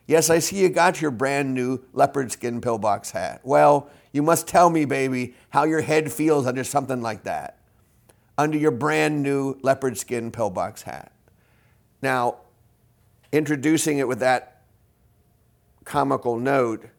Yes, 0.07 0.29
I 0.29 0.39
see 0.39 0.61
you 0.61 0.69
got 0.69 1.01
your 1.01 1.11
brand 1.11 1.53
new 1.53 1.79
leopard 1.93 2.31
skin 2.31 2.59
pillbox 2.59 3.11
hat. 3.11 3.41
Well, 3.43 3.89
you 4.11 4.21
must 4.21 4.47
tell 4.47 4.69
me, 4.69 4.85
baby, 4.85 5.35
how 5.49 5.63
your 5.63 5.81
head 5.81 6.11
feels 6.11 6.45
under 6.45 6.63
something 6.63 7.01
like 7.01 7.23
that, 7.23 7.59
under 8.41 8.57
your 8.57 8.71
brand 8.71 9.21
new 9.21 9.55
leopard 9.61 9.95
skin 9.99 10.31
pillbox 10.31 10.81
hat. 10.81 11.11
Now, 12.01 12.37
introducing 13.31 13.99
it 13.99 14.07
with 14.07 14.17
that 14.21 14.63
comical 15.85 16.37
note, 16.37 16.89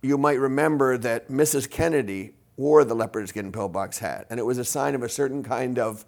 you 0.00 0.16
might 0.16 0.40
remember 0.40 0.96
that 0.96 1.28
Mrs. 1.28 1.68
Kennedy 1.68 2.32
wore 2.56 2.84
the 2.84 2.94
leopard 2.94 3.28
skin 3.28 3.52
pillbox 3.52 3.98
hat, 3.98 4.26
and 4.30 4.40
it 4.40 4.44
was 4.44 4.56
a 4.56 4.64
sign 4.64 4.94
of 4.94 5.02
a 5.02 5.10
certain 5.10 5.42
kind 5.42 5.78
of 5.78 6.06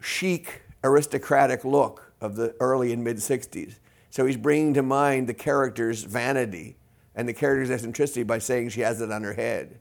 chic, 0.00 0.62
aristocratic 0.82 1.64
look 1.64 2.12
of 2.20 2.34
the 2.34 2.56
early 2.58 2.92
and 2.92 3.04
mid 3.04 3.18
60s. 3.18 3.76
So 4.10 4.26
he's 4.26 4.36
bringing 4.36 4.74
to 4.74 4.82
mind 4.82 5.28
the 5.28 5.34
character's 5.34 6.02
vanity 6.02 6.74
and 7.14 7.28
the 7.28 7.34
character's 7.34 7.70
eccentricity 7.70 8.24
by 8.24 8.38
saying 8.40 8.70
she 8.70 8.80
has 8.80 9.00
it 9.00 9.12
on 9.12 9.22
her 9.22 9.34
head. 9.34 9.78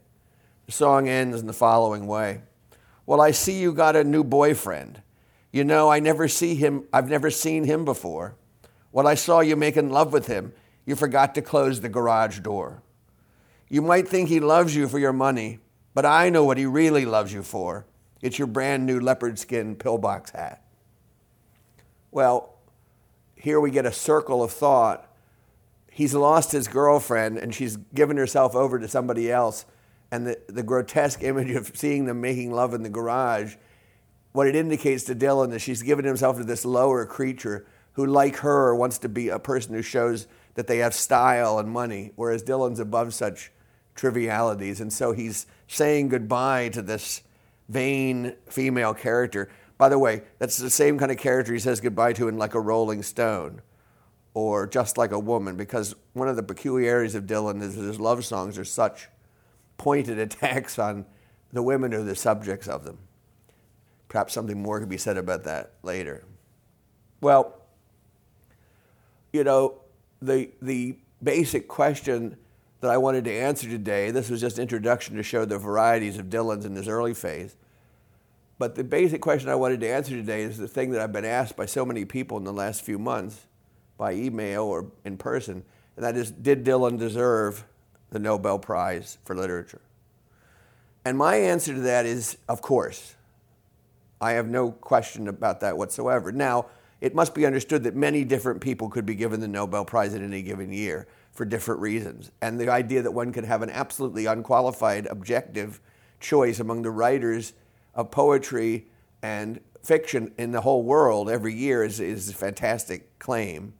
The 0.67 0.71
song 0.71 1.09
ends 1.09 1.41
in 1.41 1.47
the 1.47 1.53
following 1.53 2.05
way 2.05 2.43
Well, 3.11 3.19
I 3.19 3.31
see 3.31 3.59
you 3.59 3.73
got 3.73 3.97
a 3.97 4.05
new 4.05 4.23
boyfriend. 4.23 5.01
You 5.51 5.65
know, 5.65 5.89
I 5.89 5.99
never 5.99 6.29
see 6.29 6.55
him, 6.55 6.87
I've 6.93 7.09
never 7.09 7.29
seen 7.29 7.65
him 7.65 7.83
before. 7.83 8.35
Well, 8.93 9.05
I 9.05 9.15
saw 9.15 9.41
you 9.41 9.57
making 9.57 9.89
love 9.89 10.13
with 10.13 10.27
him. 10.27 10.53
You 10.85 10.95
forgot 10.95 11.35
to 11.35 11.41
close 11.41 11.81
the 11.81 11.89
garage 11.89 12.39
door. 12.39 12.81
You 13.67 13.81
might 13.81 14.07
think 14.07 14.29
he 14.29 14.39
loves 14.39 14.77
you 14.77 14.87
for 14.87 14.97
your 14.97 15.11
money, 15.11 15.59
but 15.93 16.05
I 16.05 16.29
know 16.29 16.45
what 16.45 16.57
he 16.57 16.65
really 16.65 17.03
loves 17.03 17.33
you 17.33 17.43
for. 17.43 17.85
It's 18.21 18.39
your 18.39 18.47
brand 18.47 18.85
new 18.85 19.01
leopard 19.01 19.37
skin 19.37 19.75
pillbox 19.75 20.31
hat. 20.31 20.63
Well, 22.11 22.55
here 23.35 23.59
we 23.59 23.71
get 23.71 23.85
a 23.85 23.91
circle 23.91 24.41
of 24.41 24.51
thought. 24.51 25.13
He's 25.91 26.13
lost 26.13 26.53
his 26.53 26.69
girlfriend 26.69 27.39
and 27.39 27.53
she's 27.53 27.75
given 27.75 28.15
herself 28.15 28.55
over 28.55 28.79
to 28.79 28.87
somebody 28.87 29.29
else. 29.29 29.65
And 30.11 30.27
the, 30.27 30.39
the 30.47 30.63
grotesque 30.63 31.23
image 31.23 31.51
of 31.51 31.75
seeing 31.75 32.05
them 32.05 32.21
making 32.21 32.51
love 32.51 32.73
in 32.73 32.83
the 32.83 32.89
garage, 32.89 33.55
what 34.33 34.47
it 34.47 34.55
indicates 34.55 35.03
to 35.05 35.15
Dylan 35.15 35.53
is 35.53 35.61
she's 35.61 35.83
given 35.83 36.05
himself 36.05 36.37
to 36.37 36.43
this 36.43 36.65
lower 36.65 37.05
creature 37.05 37.65
who, 37.93 38.05
like 38.05 38.37
her, 38.37 38.73
wants 38.75 38.97
to 38.99 39.09
be 39.09 39.29
a 39.29 39.39
person 39.39 39.73
who 39.73 39.81
shows 39.81 40.27
that 40.55 40.67
they 40.67 40.77
have 40.77 40.93
style 40.93 41.59
and 41.59 41.69
money, 41.69 42.11
whereas 42.15 42.43
Dylan's 42.43 42.79
above 42.79 43.13
such 43.13 43.51
trivialities. 43.95 44.79
And 44.79 44.91
so 44.91 45.11
he's 45.11 45.45
saying 45.67 46.09
goodbye 46.09 46.69
to 46.69 46.81
this 46.81 47.21
vain 47.69 48.35
female 48.47 48.93
character. 48.93 49.49
By 49.77 49.89
the 49.89 49.99
way, 49.99 50.23
that's 50.39 50.57
the 50.57 50.69
same 50.69 50.97
kind 50.97 51.11
of 51.11 51.17
character 51.17 51.53
he 51.53 51.59
says 51.59 51.81
goodbye 51.81 52.13
to 52.13 52.27
in 52.27 52.37
Like 52.37 52.53
a 52.53 52.59
Rolling 52.59 53.03
Stone 53.03 53.61
or 54.33 54.67
Just 54.67 54.97
Like 54.97 55.11
a 55.11 55.19
Woman, 55.19 55.57
because 55.57 55.95
one 56.13 56.27
of 56.27 56.35
the 56.35 56.43
peculiarities 56.43 57.15
of 57.15 57.25
Dylan 57.25 57.61
is 57.61 57.75
that 57.75 57.83
his 57.83 57.99
love 57.99 58.23
songs 58.23 58.57
are 58.57 58.65
such 58.65 59.09
pointed 59.81 60.19
attacks 60.27 60.77
on 60.77 61.05
the 61.51 61.63
women 61.63 61.93
are 61.93 62.03
the 62.03 62.15
subjects 62.15 62.67
of 62.67 62.85
them. 62.85 62.99
Perhaps 64.07 64.33
something 64.33 64.61
more 64.61 64.79
could 64.79 64.89
be 64.89 64.97
said 64.97 65.17
about 65.17 65.43
that 65.45 65.71
later. 65.83 66.23
Well, 67.19 67.57
you 69.33 69.43
know, 69.43 69.81
the, 70.21 70.51
the 70.61 70.97
basic 71.23 71.67
question 71.67 72.37
that 72.81 72.91
I 72.91 72.97
wanted 72.97 73.25
to 73.25 73.31
answer 73.31 73.67
today, 73.67 74.11
this 74.11 74.29
was 74.29 74.39
just 74.41 74.59
introduction 74.59 75.15
to 75.15 75.23
show 75.23 75.45
the 75.45 75.57
varieties 75.57 76.17
of 76.17 76.27
Dylan's 76.27 76.65
in 76.65 76.75
his 76.75 76.87
early 76.87 77.13
phase. 77.13 77.55
But 78.59 78.75
the 78.75 78.83
basic 78.83 79.21
question 79.21 79.49
I 79.49 79.55
wanted 79.55 79.79
to 79.81 79.89
answer 79.89 80.11
today 80.11 80.43
is 80.43 80.57
the 80.57 80.67
thing 80.67 80.91
that 80.91 81.01
I've 81.01 81.11
been 81.11 81.25
asked 81.25 81.55
by 81.55 81.65
so 81.65 81.85
many 81.85 82.05
people 82.05 82.37
in 82.37 82.43
the 82.43 82.53
last 82.53 82.81
few 82.81 82.99
months, 82.99 83.47
by 83.97 84.13
email 84.13 84.63
or 84.63 84.91
in 85.03 85.17
person, 85.17 85.63
and 85.95 86.05
that 86.05 86.15
is 86.15 86.31
Did 86.31 86.63
Dylan 86.63 86.99
deserve 86.99 87.65
the 88.11 88.19
Nobel 88.19 88.59
Prize 88.59 89.17
for 89.25 89.35
Literature? 89.35 89.81
And 91.03 91.17
my 91.17 91.35
answer 91.35 91.73
to 91.73 91.81
that 91.81 92.05
is, 92.05 92.37
of 92.47 92.61
course. 92.61 93.15
I 94.21 94.33
have 94.33 94.47
no 94.47 94.71
question 94.71 95.27
about 95.27 95.61
that 95.61 95.77
whatsoever. 95.77 96.31
Now, 96.31 96.67
it 97.01 97.15
must 97.15 97.33
be 97.33 97.47
understood 97.47 97.83
that 97.83 97.95
many 97.95 98.23
different 98.23 98.61
people 98.61 98.87
could 98.87 99.05
be 99.05 99.15
given 99.15 99.39
the 99.39 99.47
Nobel 99.47 99.83
Prize 99.83 100.13
in 100.13 100.23
any 100.23 100.43
given 100.43 100.71
year 100.71 101.07
for 101.31 101.45
different 101.45 101.81
reasons. 101.81 102.31
And 102.41 102.59
the 102.59 102.69
idea 102.69 103.01
that 103.01 103.11
one 103.11 103.31
could 103.31 103.45
have 103.45 103.63
an 103.63 103.71
absolutely 103.71 104.27
unqualified, 104.27 105.07
objective 105.07 105.81
choice 106.19 106.59
among 106.59 106.83
the 106.83 106.91
writers 106.91 107.53
of 107.95 108.11
poetry 108.11 108.85
and 109.23 109.59
fiction 109.83 110.31
in 110.37 110.51
the 110.51 110.61
whole 110.61 110.83
world 110.83 111.29
every 111.29 111.55
year 111.55 111.83
is, 111.83 111.99
is 111.99 112.29
a 112.29 112.33
fantastic 112.33 113.17
claim. 113.17 113.73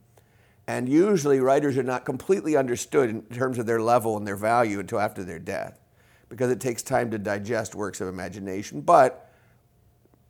And 0.67 0.87
usually, 0.87 1.39
writers 1.39 1.77
are 1.77 1.83
not 1.83 2.05
completely 2.05 2.55
understood 2.55 3.09
in 3.09 3.23
terms 3.23 3.57
of 3.57 3.65
their 3.65 3.81
level 3.81 4.15
and 4.17 4.25
their 4.25 4.35
value 4.35 4.79
until 4.79 4.99
after 4.99 5.23
their 5.23 5.39
death, 5.39 5.79
because 6.29 6.51
it 6.51 6.59
takes 6.59 6.81
time 6.81 7.11
to 7.11 7.17
digest 7.17 7.75
works 7.75 7.99
of 7.99 8.07
imagination. 8.07 8.81
But 8.81 9.29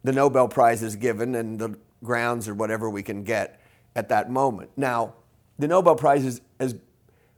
the 0.03 0.11
Nobel 0.11 0.47
Prize 0.47 0.81
is 0.81 0.95
given, 0.95 1.35
and 1.35 1.59
the 1.59 1.77
grounds 2.03 2.47
or 2.47 2.53
whatever 2.55 2.89
we 2.89 3.03
can 3.03 3.23
get 3.23 3.61
at 3.95 4.09
that 4.09 4.31
moment. 4.31 4.71
Now, 4.75 5.13
the 5.59 5.67
Nobel 5.67 5.95
Prize 5.95 6.25
is, 6.25 6.41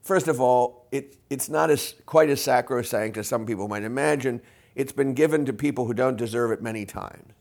first 0.01 0.27
of 0.27 0.39
all, 0.39 0.87
it, 0.91 1.17
it's 1.29 1.49
not 1.49 1.69
as, 1.69 1.95
quite 2.05 2.29
as 2.29 2.41
sacrosanct 2.41 3.17
as 3.17 3.27
some 3.27 3.45
people 3.45 3.67
might 3.67 3.83
imagine. 3.83 4.41
It's 4.75 4.93
been 4.93 5.13
given 5.13 5.45
to 5.45 5.53
people 5.53 5.85
who 5.85 5.93
don't 5.93 6.15
deserve 6.15 6.51
it 6.51 6.61
many 6.61 6.85
times. 6.85 7.33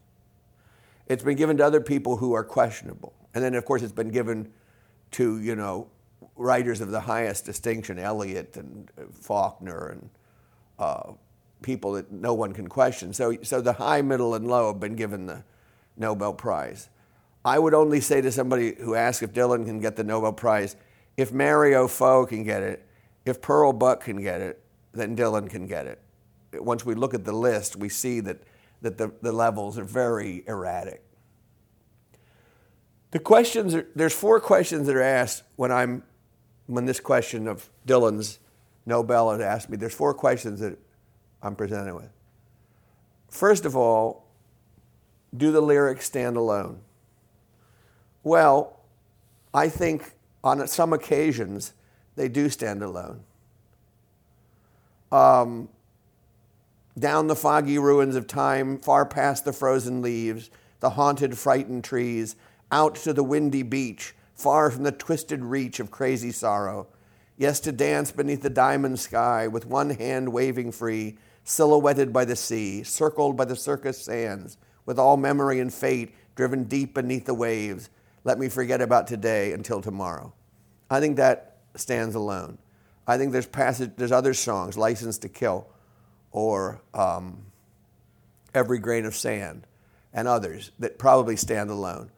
It's 1.06 1.23
been 1.23 1.37
given 1.37 1.56
to 1.59 1.64
other 1.64 1.80
people 1.80 2.16
who 2.16 2.32
are 2.32 2.44
questionable. 2.44 3.12
And 3.35 3.44
then, 3.44 3.54
of 3.54 3.64
course, 3.64 3.82
it's 3.82 3.92
been 3.92 4.11
given 4.11 4.52
to, 5.12 5.40
you 5.40 5.57
know, 5.57 5.88
writers 6.37 6.81
of 6.81 6.90
the 6.90 7.00
highest 7.00 7.45
distinction, 7.45 7.99
Eliot 7.99 8.57
and 8.57 8.90
Faulkner 9.12 9.88
and 9.88 10.11
uh, 10.78 11.12
people 11.62 11.92
that 11.92 12.11
no 12.11 12.35
one 12.35 12.52
can 12.52 12.69
question. 12.69 13.12
So, 13.12 13.37
so 13.42 13.61
the 13.61 13.75
high, 13.75 14.02
middle, 14.02 14.35
and 14.35 14.47
low 14.47 14.73
have 14.73 14.81
been 14.81 14.97
given 14.97 15.26
the 15.26 15.45
Nobel 15.97 16.33
Prize. 16.33 16.88
I 17.45 17.59
would 17.59 17.75
only 17.75 18.00
say 18.00 18.21
to 18.21 18.33
somebody 18.33 18.75
who 18.75 18.95
asks 18.95 19.23
if 19.23 19.33
Dylan 19.33 19.64
can 19.66 19.81
get 19.81 19.97
the 19.97 20.04
Nobel 20.04 20.33
Prize, 20.33 20.76
if 21.16 21.37
Dario 21.37 21.88
Fo 21.88 22.25
can 22.26 22.45
get 22.45 22.62
it, 22.62 22.87
if 23.25 23.40
Pearl 23.40 23.73
Buck 23.73 24.04
can 24.04 24.21
get 24.21 24.40
it, 24.40 24.62
then 24.92 25.16
Dylan 25.16 25.49
can 25.49 25.66
get 25.66 25.87
it. 25.87 26.00
Once 26.54 26.85
we 26.85 26.95
look 26.95 27.14
at 27.14 27.25
the 27.25 27.33
list, 27.33 27.76
we 27.76 27.88
see 27.88 28.21
that, 28.21 28.42
that 28.81 28.99
the, 28.99 29.12
the 29.23 29.33
levels 29.33 29.78
are 29.78 29.85
very 29.85 30.45
erratic. 30.47 31.02
The 33.12 33.19
questions 33.19 33.75
are, 33.75 33.87
there's 33.95 34.14
four 34.14 34.40
questions 34.40 34.87
that 34.87 34.97
are 34.97 35.02
asked 35.02 35.45
when 35.57 35.71
I'm 35.71 36.02
when 36.66 36.87
this 36.87 37.00
question 37.00 37.47
of 37.47 37.69
Dylan's 37.87 38.38
Nobel 38.87 39.31
is 39.33 39.40
asked 39.40 39.69
me. 39.69 39.76
There's 39.76 39.95
four 39.95 40.14
questions 40.14 40.61
that 40.61 40.78
I'm 41.42 41.54
presented 41.54 41.95
with. 41.95 42.11
First 43.28 43.64
of 43.64 43.76
all, 43.76 44.26
do 45.37 45.52
the 45.52 45.61
lyrics 45.61 46.07
stand 46.07 46.37
alone? 46.37 46.81
Well, 48.23 48.81
I 49.52 49.69
think 49.69 50.12
on 50.42 50.66
some 50.66 50.92
occasions 50.92 51.75
they 52.16 52.28
do 52.28 52.49
stand 52.49 52.83
alone. 52.83 53.25
Um, 55.11 55.69
down 56.99 57.26
the 57.26 57.37
foggy 57.37 57.78
ruins 57.78 58.16
of 58.16 58.26
time, 58.26 58.78
far 58.78 59.04
past 59.04 59.45
the 59.45 59.52
frozen 59.52 60.00
leaves, 60.00 60.50
the 60.81 60.90
haunted, 60.90 61.37
frightened 61.37 61.85
trees, 61.85 62.37
out 62.73 62.97
to 62.97 63.12
the 63.12 63.23
windy 63.23 63.62
beach, 63.62 64.14
far 64.35 64.71
from 64.71 64.83
the 64.83 64.91
twisted 64.91 65.45
reach 65.45 65.79
of 65.79 65.91
crazy 65.93 66.33
sorrow. 66.33 66.88
Yes, 67.37 67.61
to 67.61 67.73
dance 67.73 68.11
beneath 68.11 68.43
the 68.43 68.50
diamond 68.50 68.99
sky 68.99 69.47
with 69.47 69.67
one 69.67 69.91
hand 69.91 70.33
waving 70.33 70.73
free, 70.73 71.19
silhouetted 71.45 72.12
by 72.12 72.25
the 72.25 72.37
sea, 72.37 72.83
circled 72.83 73.37
by 73.37 73.45
the 73.45 73.57
circus 73.57 73.99
sands, 74.02 74.57
with 74.87 74.99
all 74.99 75.17
memory 75.17 75.61
and 75.61 75.73
fate 75.73 76.14
driven 76.35 76.64
deep 76.64 76.95
beneath 76.95 77.26
the 77.26 77.35
waves, 77.35 77.91
let 78.25 78.38
me 78.38 78.49
forget 78.49 78.81
about 78.81 79.07
today 79.07 79.52
until 79.52 79.81
tomorrow. 79.81 80.33
I 80.91 81.00
think 81.00 81.17
that 81.17 81.59
stands 81.75 82.14
alone. 82.14 82.59
I 83.07 83.19
think 83.19 83.33
there's 83.33 83.47
passage, 83.47 83.93
there's 83.97 84.12
other 84.12 84.35
songs, 84.35 84.79
License 84.79 85.19
to 85.19 85.29
Kill, 85.29 85.67
or 86.31 86.81
um, 86.95 87.43
Every 88.55 88.79
Grain 88.79 89.05
of 89.05 89.14
Sand, 89.14 89.67
and 90.14 90.29
others 90.29 90.71
that 90.79 90.99
probably 90.99 91.37
stand 91.37 91.71
alone. 91.71 92.11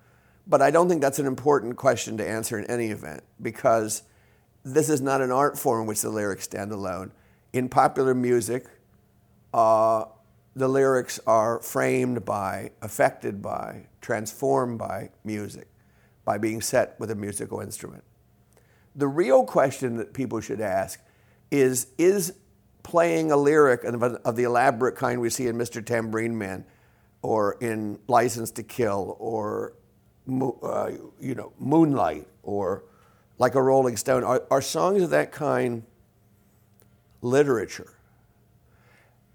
But 0.46 0.60
I 0.60 0.70
don't 0.70 0.88
think 0.88 1.00
that's 1.00 1.18
an 1.18 1.26
important 1.26 1.76
question 1.76 2.16
to 2.18 2.28
answer 2.28 2.58
in 2.58 2.66
any 2.66 2.88
event 2.88 3.22
because 3.40 4.02
this 4.64 4.88
is 4.88 5.00
not 5.00 5.20
an 5.20 5.30
art 5.30 5.58
form 5.58 5.82
in 5.82 5.86
which 5.86 6.02
the 6.02 6.10
lyrics 6.10 6.44
stand 6.44 6.72
alone. 6.72 7.12
In 7.52 7.68
popular 7.68 8.14
music, 8.14 8.66
uh, 9.52 10.04
the 10.56 10.68
lyrics 10.68 11.20
are 11.26 11.60
framed 11.60 12.24
by, 12.24 12.70
affected 12.82 13.42
by, 13.42 13.86
transformed 14.00 14.78
by 14.78 15.10
music, 15.24 15.68
by 16.24 16.38
being 16.38 16.60
set 16.60 16.98
with 16.98 17.10
a 17.10 17.14
musical 17.14 17.60
instrument. 17.60 18.04
The 18.94 19.08
real 19.08 19.44
question 19.44 19.96
that 19.96 20.14
people 20.14 20.40
should 20.40 20.60
ask 20.60 21.00
is 21.50 21.88
Is 21.98 22.34
playing 22.82 23.32
a 23.32 23.36
lyric 23.36 23.82
of, 23.84 24.02
of 24.02 24.36
the 24.36 24.44
elaborate 24.44 24.94
kind 24.94 25.20
we 25.20 25.30
see 25.30 25.46
in 25.46 25.56
Mr. 25.56 25.84
Tambourine 25.84 26.36
Man 26.36 26.64
or 27.22 27.56
in 27.60 27.98
License 28.06 28.50
to 28.52 28.62
Kill 28.62 29.16
or 29.18 29.72
uh, 30.28 30.90
you 31.20 31.34
know, 31.34 31.52
Moonlight 31.58 32.26
or 32.42 32.84
like 33.38 33.54
a 33.54 33.62
Rolling 33.62 33.96
Stone, 33.96 34.24
are, 34.24 34.42
are 34.50 34.62
songs 34.62 35.02
of 35.02 35.10
that 35.10 35.32
kind 35.32 35.82
literature? 37.20 37.92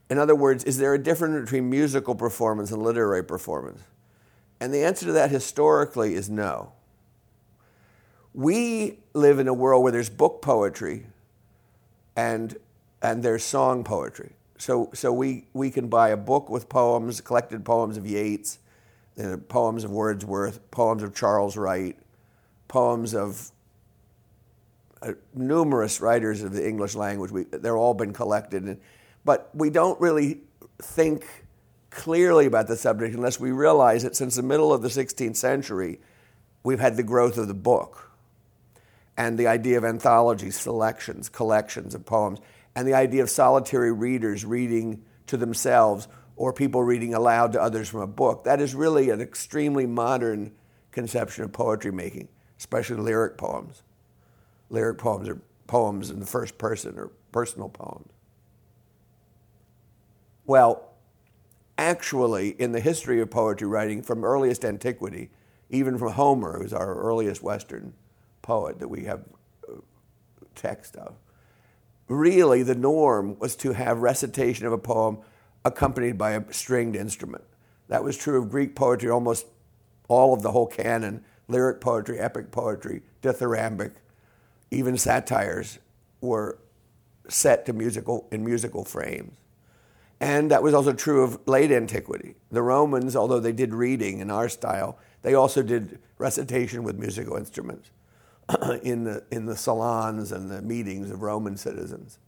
In 0.10 0.18
other 0.18 0.36
words, 0.36 0.64
is 0.64 0.78
there 0.78 0.94
a 0.94 0.98
difference 0.98 1.46
between 1.46 1.70
musical 1.70 2.16
performance 2.16 2.72
and 2.72 2.82
literary 2.82 3.24
performance? 3.24 3.82
And 4.60 4.74
the 4.74 4.84
answer 4.84 5.06
to 5.06 5.12
that 5.14 5.30
historically 5.30 6.16
is 6.16 6.30
no. 6.30 6.72
We 8.34 9.00
live 9.14 9.40
in 9.40 9.48
a 9.48 9.54
world 9.54 9.84
where 9.84 9.92
there's 9.92 10.10
book 10.10 10.42
poetry 10.42 11.06
and, 12.16 12.58
and 13.02 13.24
there's 13.24 13.44
song 13.44 13.84
poetry. 13.84 14.32
So, 14.58 14.90
so 14.94 15.14
we, 15.14 15.46
we 15.54 15.72
can 15.72 15.88
buy 15.88 16.10
a 16.10 16.18
book 16.18 16.50
with 16.50 16.68
poems, 16.68 17.22
collected 17.22 17.64
poems 17.64 17.96
of 17.96 18.06
Yeats, 18.06 18.60
uh, 19.18 19.38
poems 19.48 19.84
of 19.84 19.92
Wordsworth, 19.92 20.72
poems 20.72 21.04
of 21.04 21.16
Charles 21.16 21.58
Wright, 21.58 21.98
poems 22.68 23.14
of 23.14 23.52
uh, 25.02 25.14
numerous 25.34 26.02
writers 26.02 26.44
of 26.44 26.54
the 26.54 26.68
English 26.68 26.96
language. 26.96 27.32
We, 27.32 27.44
they're 27.44 27.78
all 27.78 27.94
been 27.94 28.14
collected. 28.14 28.64
And, 28.64 28.80
but 29.26 29.50
we 29.54 29.70
don't 29.70 30.00
really 30.00 30.42
think 30.82 31.26
clearly 31.90 32.46
about 32.46 32.68
the 32.68 32.76
subject 32.76 33.16
unless 33.16 33.40
we 33.40 33.52
realize 33.52 34.04
that 34.04 34.16
since 34.16 34.36
the 34.36 34.44
middle 34.44 34.74
of 34.74 34.82
the 34.82 34.90
16th 34.90 35.36
century, 35.36 36.00
we've 36.64 36.80
had 36.80 36.98
the 36.98 37.04
growth 37.04 37.38
of 37.38 37.48
the 37.48 37.54
book 37.54 38.12
and 39.18 39.38
the 39.38 39.48
idea 39.48 39.78
of 39.78 39.84
anthologies, 39.84 40.58
selections, 40.58 41.30
collections 41.30 41.96
of 41.96 42.06
poems, 42.06 42.40
and 42.76 42.88
the 42.88 42.94
idea 42.94 43.22
of 43.22 43.30
solitary 43.30 43.92
readers 43.92 44.46
reading 44.46 45.04
to 45.28 45.38
themselves 45.38 46.08
or 46.40 46.54
people 46.54 46.82
reading 46.82 47.14
aloud 47.14 47.52
to 47.52 47.62
others 47.62 47.90
from 47.90 48.00
a 48.00 48.08
book. 48.08 48.46
That 48.46 48.62
is 48.62 48.74
really 48.74 49.10
an 49.10 49.20
extremely 49.20 49.86
modern 49.86 50.54
conception 50.94 51.44
of 51.44 51.52
poetry 51.52 51.92
making, 51.92 52.30
especially 52.58 52.96
lyric 52.96 53.38
poems. 53.38 53.84
Lyric 54.70 54.98
poems 54.98 55.28
are 55.28 55.42
poems 55.68 56.10
in 56.10 56.22
the 56.22 56.26
first 56.26 56.58
person 56.58 56.98
or 56.98 57.12
personal 57.34 57.68
poems. 57.68 58.14
Well, 60.46 60.94
actually, 61.78 62.52
in 62.52 62.72
the 62.72 62.80
history 62.80 63.20
of 63.20 63.30
poetry 63.30 63.68
writing 63.68 64.02
from 64.02 64.24
earliest 64.24 64.64
antiquity, 64.64 65.32
even 65.70 65.98
from 65.98 66.14
Homer, 66.14 66.58
who's 66.58 66.72
our 66.72 66.96
earliest 66.96 67.44
Western 67.44 67.94
poet 68.42 68.80
that 68.80 68.88
we 68.88 69.04
have 69.04 69.26
uh, 69.68 69.74
text 70.56 70.96
of, 70.96 71.16
really 72.08 72.64
the 72.64 72.76
norm 72.76 73.38
was 73.40 73.58
to 73.58 73.74
have 73.74 74.00
recitation 74.00 74.66
of 74.66 74.72
a 74.72 74.78
poem 74.78 75.18
accompanied 75.66 76.18
by 76.18 76.32
a 76.32 76.54
stringed 76.54 76.96
instrument. 76.96 77.44
That 77.88 78.04
was 78.04 78.18
true 78.18 78.42
of 78.42 78.50
Greek 78.50 78.76
poetry, 78.76 79.10
almost 79.10 79.48
all 80.08 80.34
of 80.34 80.42
the 80.42 80.52
whole 80.52 80.68
canon 80.68 81.24
lyric 81.48 81.82
poetry, 81.82 82.20
epic 82.20 82.52
poetry, 82.52 83.02
dithyrambic, 83.22 83.92
even 84.72 84.98
satires 84.98 85.80
were 86.22 86.60
set 87.28 87.66
to 87.66 87.74
musical 87.74 88.28
in 88.32 88.46
musical 88.46 88.86
frames. 88.86 89.36
And 90.22 90.52
that 90.52 90.62
was 90.62 90.74
also 90.74 90.94
true 90.94 91.24
of 91.24 91.40
late 91.48 91.72
antiquity. 91.72 92.36
The 92.52 92.62
Romans, 92.62 93.16
although 93.16 93.40
they 93.40 93.54
did 93.54 93.74
reading 93.74 94.20
in 94.20 94.30
our 94.30 94.50
style, 94.50 94.98
they 95.22 95.34
also 95.34 95.64
did 95.64 96.00
recitation 96.18 96.84
with 96.84 96.98
musical 96.98 97.38
instruments 97.38 97.90
in 98.84 99.06
the, 99.06 99.24
in 99.32 99.46
the 99.46 99.56
salons 99.56 100.32
and 100.32 100.52
the 100.52 100.62
meetings 100.62 101.10
of 101.10 101.22
Roman 101.22 101.56
citizens. 101.56 102.20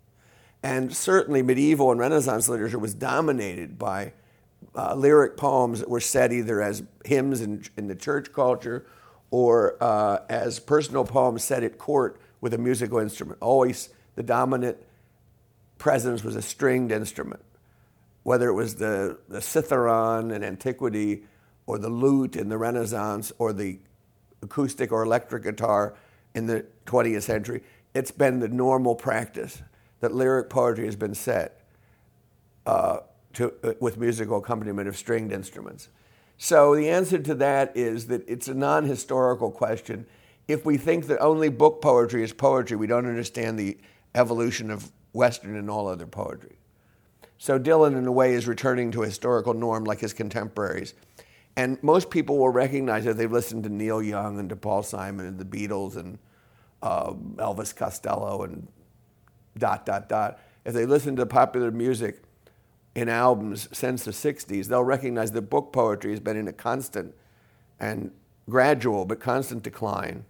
And 0.63 0.95
certainly 0.95 1.41
medieval 1.41 1.91
and 1.91 1.99
Renaissance 1.99 2.47
literature 2.47 2.77
was 2.77 2.93
dominated 2.93 3.79
by 3.79 4.13
uh, 4.75 4.93
lyric 4.93 5.37
poems 5.37 5.79
that 5.79 5.89
were 5.89 5.99
set 5.99 6.31
either 6.31 6.61
as 6.61 6.83
hymns 7.03 7.41
in, 7.41 7.63
in 7.77 7.87
the 7.87 7.95
church 7.95 8.31
culture 8.31 8.85
or 9.31 9.81
uh, 9.81 10.19
as 10.29 10.59
personal 10.59 11.03
poems 11.03 11.43
set 11.43 11.63
at 11.63 11.77
court 11.77 12.19
with 12.41 12.53
a 12.53 12.57
musical 12.57 12.99
instrument. 12.99 13.39
Always 13.41 13.89
the 14.15 14.23
dominant 14.23 14.77
presence 15.77 16.23
was 16.23 16.35
a 16.35 16.41
stringed 16.41 16.91
instrument, 16.91 17.41
whether 18.23 18.49
it 18.49 18.53
was 18.53 18.75
the, 18.75 19.17
the 19.29 19.39
citharon 19.39 20.33
in 20.33 20.43
antiquity 20.43 21.23
or 21.65 21.79
the 21.79 21.89
lute 21.89 22.35
in 22.35 22.49
the 22.49 22.57
Renaissance 22.57 23.31
or 23.39 23.51
the 23.53 23.79
acoustic 24.43 24.91
or 24.91 25.03
electric 25.03 25.43
guitar 25.43 25.95
in 26.35 26.45
the 26.45 26.65
20th 26.85 27.23
century. 27.23 27.63
It's 27.93 28.11
been 28.11 28.39
the 28.39 28.47
normal 28.47 28.95
practice 28.95 29.61
that 30.01 30.13
lyric 30.13 30.49
poetry 30.49 30.85
has 30.85 30.95
been 30.95 31.15
set 31.15 31.61
uh, 32.65 32.99
to, 33.33 33.53
uh, 33.63 33.73
with 33.79 33.97
musical 33.97 34.39
accompaniment 34.39 34.87
of 34.87 34.97
stringed 34.97 35.31
instruments. 35.31 35.87
So 36.37 36.75
the 36.75 36.89
answer 36.89 37.19
to 37.19 37.35
that 37.35 37.71
is 37.75 38.07
that 38.07 38.27
it's 38.27 38.47
a 38.47 38.53
non 38.53 38.85
historical 38.85 39.51
question. 39.51 40.05
If 40.47 40.65
we 40.65 40.77
think 40.77 41.07
that 41.07 41.19
only 41.19 41.49
book 41.49 41.81
poetry 41.81 42.23
is 42.23 42.33
poetry, 42.33 42.75
we 42.75 42.87
don't 42.87 43.05
understand 43.05 43.57
the 43.57 43.77
evolution 44.15 44.69
of 44.69 44.91
Western 45.13 45.55
and 45.55 45.69
all 45.69 45.87
other 45.87 46.07
poetry. 46.07 46.57
So 47.37 47.59
Dylan, 47.59 47.97
in 47.97 48.05
a 48.05 48.11
way, 48.11 48.33
is 48.33 48.47
returning 48.47 48.91
to 48.91 49.03
a 49.03 49.05
historical 49.05 49.53
norm 49.53 49.83
like 49.83 49.99
his 49.99 50.13
contemporaries. 50.13 50.93
And 51.55 51.81
most 51.83 52.09
people 52.09 52.37
will 52.37 52.49
recognize 52.49 53.03
that 53.05 53.17
they've 53.17 53.31
listened 53.31 53.63
to 53.63 53.69
Neil 53.69 54.01
Young 54.01 54.39
and 54.39 54.49
to 54.49 54.55
Paul 54.55 54.83
Simon 54.83 55.25
and 55.25 55.39
the 55.39 55.45
Beatles 55.45 55.95
and 55.95 56.17
uh, 56.81 57.11
Elvis 57.37 57.75
Costello 57.75 58.43
and 58.43 58.67
dot, 59.57 59.85
dot, 59.85 60.09
dot. 60.09 60.39
If 60.65 60.73
they 60.73 60.85
listen 60.85 61.15
to 61.15 61.25
popular 61.25 61.71
music 61.71 62.21
in 62.95 63.09
albums 63.09 63.67
since 63.71 64.03
the 64.03 64.11
60s, 64.11 64.67
they'll 64.67 64.83
recognize 64.83 65.31
that 65.31 65.43
book 65.43 65.71
poetry 65.71 66.11
has 66.11 66.19
been 66.19 66.37
in 66.37 66.47
a 66.47 66.53
constant 66.53 67.15
and 67.79 68.11
gradual 68.49 69.05
but 69.05 69.19
constant 69.19 69.63
decline. 69.63 70.25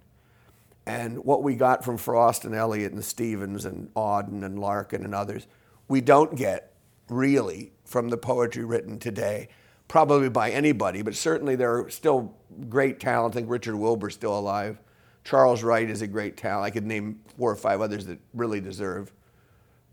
And 0.85 1.23
what 1.23 1.43
we 1.43 1.55
got 1.55 1.83
from 1.83 1.97
Frost 1.97 2.45
and 2.45 2.55
Eliot 2.55 2.91
and 2.91 3.03
Stevens 3.03 3.65
and 3.65 3.93
Auden 3.93 4.43
and 4.43 4.59
Larkin 4.59 5.03
and 5.03 5.13
others, 5.13 5.47
we 5.87 6.01
don't 6.01 6.35
get 6.35 6.73
really 7.09 7.71
from 7.85 8.09
the 8.09 8.17
poetry 8.17 8.63
written 8.63 8.97
today, 8.97 9.49
probably 9.87 10.29
by 10.29 10.49
anybody, 10.49 11.01
but 11.01 11.15
certainly 11.15 11.55
there 11.55 11.77
are 11.77 11.89
still 11.89 12.33
great 12.69 12.99
talent. 12.99 13.35
I 13.35 13.39
think 13.39 13.49
Richard 13.49 13.75
Wilbur's 13.75 14.13
still 14.13 14.37
alive. 14.37 14.79
Charles 15.23 15.63
Wright 15.63 15.89
is 15.89 16.01
a 16.01 16.07
great 16.07 16.37
talent. 16.37 16.65
I 16.65 16.69
could 16.71 16.85
name 16.85 17.19
four 17.37 17.51
or 17.51 17.55
five 17.55 17.81
others 17.81 18.05
that 18.07 18.19
really 18.33 18.59
deserve, 18.59 19.11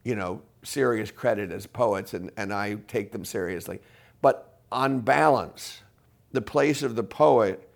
you 0.04 0.14
know, 0.14 0.42
serious 0.62 1.10
credit 1.10 1.50
as 1.50 1.66
poets, 1.66 2.14
and, 2.14 2.30
and 2.36 2.52
I 2.52 2.74
take 2.88 3.12
them 3.12 3.24
seriously. 3.24 3.80
But 4.20 4.58
on 4.72 5.00
balance, 5.00 5.82
the 6.32 6.42
place 6.42 6.82
of 6.82 6.96
the 6.96 7.04
poet 7.04 7.68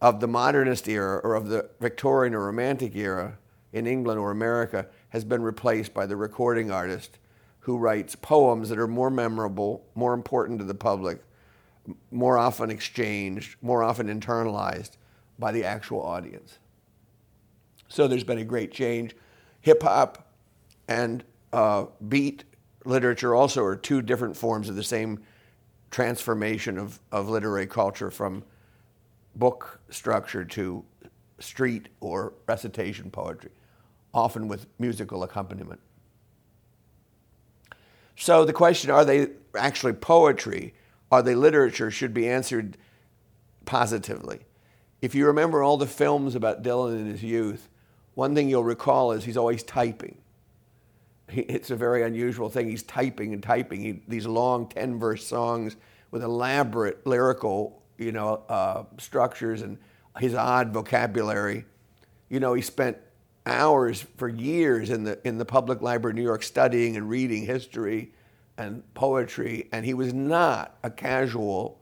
of 0.00 0.20
the 0.20 0.28
modernist 0.28 0.88
era 0.88 1.20
or 1.22 1.34
of 1.34 1.48
the 1.48 1.68
Victorian 1.80 2.34
or 2.34 2.46
Romantic 2.46 2.94
era 2.96 3.38
in 3.72 3.86
England 3.86 4.18
or 4.18 4.30
America 4.30 4.86
has 5.10 5.24
been 5.24 5.42
replaced 5.42 5.94
by 5.94 6.06
the 6.06 6.16
recording 6.16 6.70
artist 6.70 7.18
who 7.60 7.76
writes 7.76 8.16
poems 8.16 8.68
that 8.70 8.78
are 8.78 8.88
more 8.88 9.10
memorable, 9.10 9.84
more 9.94 10.14
important 10.14 10.58
to 10.58 10.64
the 10.64 10.74
public, 10.74 11.22
more 12.10 12.38
often 12.38 12.70
exchanged, 12.70 13.56
more 13.60 13.82
often 13.82 14.08
internalized 14.08 14.92
by 15.38 15.52
the 15.52 15.64
actual 15.64 16.02
audience. 16.02 16.58
So 17.90 18.08
there's 18.08 18.24
been 18.24 18.38
a 18.38 18.44
great 18.44 18.72
change. 18.72 19.14
Hip 19.60 19.82
hop 19.82 20.32
and 20.88 21.22
uh, 21.52 21.86
beat 22.08 22.44
literature 22.84 23.34
also 23.34 23.62
are 23.64 23.76
two 23.76 24.00
different 24.00 24.36
forms 24.36 24.68
of 24.68 24.76
the 24.76 24.82
same 24.82 25.20
transformation 25.90 26.78
of, 26.78 27.00
of 27.10 27.28
literary 27.28 27.66
culture 27.66 28.10
from 28.10 28.44
book 29.34 29.80
structure 29.90 30.44
to 30.44 30.84
street 31.40 31.88
or 32.00 32.32
recitation 32.46 33.10
poetry, 33.10 33.50
often 34.14 34.46
with 34.46 34.66
musical 34.78 35.22
accompaniment. 35.24 35.80
So 38.14 38.44
the 38.44 38.52
question 38.52 38.90
are 38.90 39.04
they 39.04 39.28
actually 39.56 39.94
poetry? 39.94 40.74
Are 41.10 41.22
they 41.22 41.34
literature? 41.34 41.90
should 41.90 42.14
be 42.14 42.28
answered 42.28 42.76
positively. 43.64 44.40
If 45.02 45.14
you 45.14 45.26
remember 45.26 45.62
all 45.62 45.76
the 45.76 45.86
films 45.86 46.34
about 46.36 46.62
Dylan 46.62 47.00
in 47.00 47.06
his 47.06 47.22
youth, 47.22 47.68
one 48.14 48.34
thing 48.34 48.48
you'll 48.48 48.64
recall 48.64 49.12
is 49.12 49.24
he's 49.24 49.36
always 49.36 49.62
typing. 49.62 50.18
He, 51.28 51.42
it's 51.42 51.70
a 51.70 51.76
very 51.76 52.02
unusual 52.02 52.48
thing. 52.48 52.68
He's 52.68 52.82
typing 52.82 53.32
and 53.32 53.42
typing 53.42 53.80
he, 53.80 54.02
these 54.08 54.26
long 54.26 54.68
10 54.68 54.98
verse 54.98 55.26
songs 55.26 55.76
with 56.10 56.22
elaborate 56.22 57.06
lyrical 57.06 57.80
you 58.00 58.12
know, 58.12 58.42
uh, 58.48 58.84
structures 58.98 59.62
and 59.62 59.78
his 60.18 60.34
odd 60.34 60.72
vocabulary. 60.72 61.66
You 62.30 62.40
know, 62.40 62.54
he 62.54 62.62
spent 62.62 62.96
hours 63.46 64.04
for 64.16 64.28
years 64.28 64.90
in 64.90 65.04
the 65.04 65.18
in 65.26 65.38
the 65.38 65.44
public 65.44 65.82
library 65.82 66.12
in 66.12 66.16
New 66.16 66.22
York 66.22 66.42
studying 66.42 66.96
and 66.96 67.08
reading 67.08 67.44
history 67.44 68.12
and 68.56 68.82
poetry, 68.94 69.68
and 69.70 69.84
he 69.84 69.94
was 69.94 70.12
not 70.14 70.78
a 70.82 70.90
casual 70.90 71.80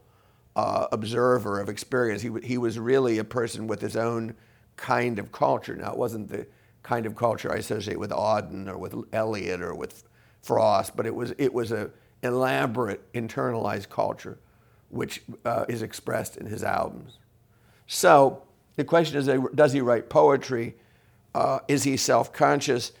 uh, 0.55 0.87
observer 0.91 1.59
of 1.59 1.69
experience. 1.69 2.21
He 2.21 2.31
he 2.43 2.57
was 2.57 2.77
really 2.77 3.17
a 3.17 3.23
person 3.23 3.65
with 3.65 3.81
his 3.81 3.95
own 3.95 4.35
kind 4.79 5.19
of 5.19 5.31
culture. 5.31 5.75
Now, 5.75 5.91
it 5.91 5.97
wasn't 5.97 6.29
the 6.29 6.47
kind 6.83 7.05
of 7.05 7.15
culture 7.15 7.51
I 7.51 7.57
associate 7.57 7.99
with 7.99 8.11
Auden 8.11 8.67
or 8.67 8.77
with 8.77 8.95
Eliot 9.13 9.61
or 9.61 9.75
with 9.75 10.03
Frost, 10.41 10.95
but 10.95 11.05
it 11.05 11.13
was 11.13 11.33
it 11.37 11.53
was 11.53 11.71
a 11.71 11.91
elaborate 12.23 13.01
internalized 13.13 13.89
culture, 13.89 14.37
which 14.89 15.21
uh, 15.45 15.65
is 15.67 15.81
expressed 15.81 16.37
in 16.37 16.45
his 16.45 16.63
albums. 16.63 17.17
So 17.87 18.43
the 18.77 18.85
question 18.85 19.17
is, 19.17 19.29
does 19.53 19.73
he 19.73 19.81
write 19.81 20.09
poetry? 20.09 20.75
Uh, 21.35 21.59
is 21.67 21.83
he 21.83 21.97
self-conscious? 21.97 22.93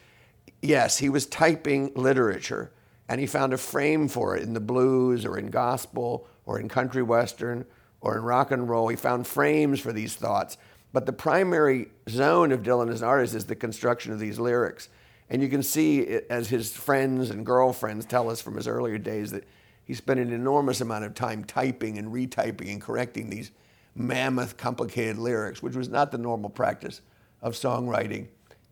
Yes, 0.61 0.97
he 0.97 1.09
was 1.09 1.25
typing 1.25 1.91
literature, 1.95 2.71
and 3.07 3.21
he 3.21 3.27
found 3.27 3.53
a 3.53 3.57
frame 3.57 4.09
for 4.09 4.35
it 4.35 4.43
in 4.43 4.53
the 4.53 4.59
blues 4.59 5.25
or 5.25 5.37
in 5.37 5.49
gospel 5.49 6.27
or 6.45 6.59
in 6.59 6.67
country 6.67 7.01
western 7.01 7.65
or 8.01 8.17
in 8.17 8.23
rock 8.23 8.51
and 8.51 8.69
roll. 8.69 8.89
He 8.89 8.97
found 8.97 9.25
frames 9.25 9.79
for 9.79 9.93
these 9.93 10.15
thoughts. 10.15 10.57
But 10.91 11.05
the 11.05 11.13
primary 11.13 11.89
zone 12.09 12.51
of 12.51 12.63
Dylan 12.63 12.91
as 12.91 13.01
an 13.01 13.07
artist 13.07 13.35
is 13.35 13.45
the 13.45 13.55
construction 13.55 14.11
of 14.11 14.19
these 14.19 14.39
lyrics. 14.39 14.89
And 15.29 15.41
you 15.41 15.49
can 15.49 15.61
see, 15.61 16.21
as 16.29 16.49
his 16.49 16.71
friends 16.71 17.29
and 17.29 17.45
girlfriends 17.45 18.05
tell 18.05 18.29
us 18.29 18.41
from 18.41 18.55
his 18.55 18.67
earlier 18.67 18.97
days, 18.97 19.31
that 19.31 19.43
he 19.83 19.93
spent 19.93 20.19
an 20.19 20.33
enormous 20.33 20.81
amount 20.81 21.05
of 21.05 21.13
time 21.13 21.43
typing 21.43 21.97
and 21.97 22.11
retyping 22.11 22.71
and 22.71 22.81
correcting 22.81 23.29
these 23.29 23.51
mammoth, 23.95 24.57
complicated 24.57 25.17
lyrics, 25.17 25.61
which 25.61 25.75
was 25.75 25.89
not 25.89 26.11
the 26.11 26.17
normal 26.17 26.49
practice 26.49 27.01
of 27.41 27.53
songwriting 27.53 28.27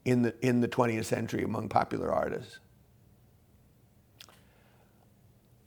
in 0.05 0.23
the, 0.23 0.33
in 0.41 0.61
the 0.61 0.67
20th 0.67 1.05
century 1.05 1.43
among 1.43 1.69
popular 1.69 2.11
artists. 2.11 2.59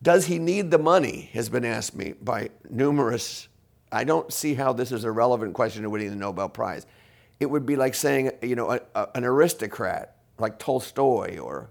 Does 0.03 0.27
he 0.27 0.39
need 0.39 0.71
the 0.71 0.79
money? 0.79 1.31
has 1.35 1.49
been 1.49 1.65
asked 1.65 1.95
me 1.95 2.15
by 2.21 2.51
numerous. 2.69 3.49
I 3.93 4.05
don't 4.05 4.33
see 4.33 4.55
how 4.55 4.73
this 4.73 4.93
is 4.93 5.05
a 5.05 5.11
relevant 5.11 5.55
question 5.55 5.83
to 5.83 5.91
winning 5.91 6.11
the 6.11 6.17
Nobel 6.17 6.49
Prize. 6.49 6.87
It 7.41 7.47
would 7.47 7.67
be 7.67 7.77
like 7.77 7.95
saying, 7.95 8.31
you 8.43 8.55
know, 8.55 8.71
a, 8.71 8.81
a, 8.95 9.09
an 9.15 9.25
aristocrat 9.25 10.17
like 10.39 10.59
Tolstoy 10.59 11.39
or, 11.39 11.71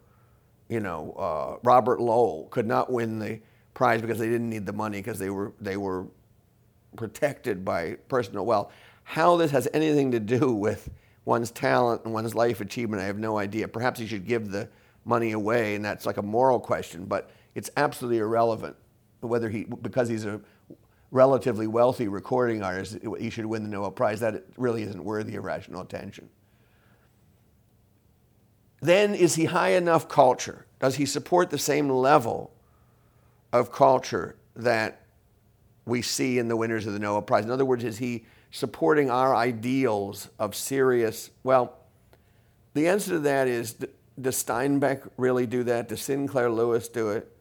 you 0.68 0.80
know, 0.80 1.14
uh, 1.14 1.60
Robert 1.64 2.00
Lowell 2.00 2.48
could 2.52 2.68
not 2.68 2.92
win 2.92 3.20
the 3.20 3.40
prize 3.74 4.02
because 4.02 4.20
they 4.20 4.28
didn't 4.28 4.50
need 4.50 4.66
the 4.66 4.74
money 4.74 5.00
because 5.00 5.20
they 5.20 5.30
were 5.30 5.54
they 5.62 5.78
were 5.78 6.08
protected 6.96 7.64
by 7.64 7.96
personal 8.08 8.46
wealth. 8.46 8.72
How 9.04 9.38
this 9.38 9.52
has 9.52 9.68
anything 9.74 10.12
to 10.12 10.20
do 10.20 10.52
with 10.54 10.90
one's 11.26 11.52
talent 11.52 12.04
and 12.04 12.14
one's 12.14 12.36
life 12.36 12.62
achievement, 12.62 13.02
I 13.02 13.06
have 13.06 13.18
no 13.18 13.38
idea. 13.38 13.68
Perhaps 13.68 14.00
he 14.00 14.08
should 14.08 14.28
give 14.28 14.52
the 14.52 14.68
money 15.06 15.32
away, 15.32 15.76
and 15.76 15.86
that's 15.86 16.06
like 16.06 16.18
a 16.18 16.22
moral 16.22 16.60
question, 16.60 17.06
but 17.06 17.32
it's 17.56 17.70
absolutely 17.78 18.20
irrelevant 18.20 18.76
whether 19.22 19.50
he 19.50 19.64
because 19.64 20.10
he's 20.10 20.26
a 20.26 20.40
relatively 21.12 21.68
wealthy 21.68 22.08
recording 22.08 22.62
artist, 22.62 22.98
he 23.20 23.30
should 23.30 23.46
win 23.46 23.64
the 23.64 23.70
Nobel 23.70 23.92
Prize. 23.92 24.20
That 24.20 24.44
really 24.58 24.84
isn't 24.84 25.04
worthy 25.04 25.36
of 25.36 25.44
rational 25.44 25.82
attention. 25.82 26.30
Then 28.82 29.14
is 29.16 29.36
he 29.36 29.46
high 29.46 29.72
enough 29.72 30.08
culture? 30.08 30.66
Does 30.80 30.96
he 30.96 31.06
support 31.06 31.50
the 31.50 31.58
same 31.58 31.90
level 31.90 32.52
of 33.52 33.72
culture 33.72 34.36
that 34.56 35.02
we 35.86 36.02
see 36.02 36.38
in 36.38 36.48
the 36.48 36.56
winners 36.56 36.86
of 36.86 36.94
the 36.94 37.00
Nobel 37.00 37.22
Prize? 37.22 37.44
In 37.44 37.52
other 37.52 37.66
words, 37.66 37.84
is 37.84 37.98
he 37.98 38.26
supporting 38.52 39.10
our 39.10 39.36
ideals 39.36 40.30
of 40.40 40.56
serious? 40.56 41.30
Well, 41.44 41.76
the 42.74 42.88
answer 42.88 43.12
to 43.12 43.20
that 43.20 43.48
is 43.48 43.74
does 44.22 44.42
Steinbeck 44.44 45.10
really 45.18 45.46
do 45.46 45.64
that? 45.64 45.90
Does 45.90 46.02
Sinclair 46.02 46.50
Lewis 46.50 46.88
do 46.88 47.10
it? 47.10 47.32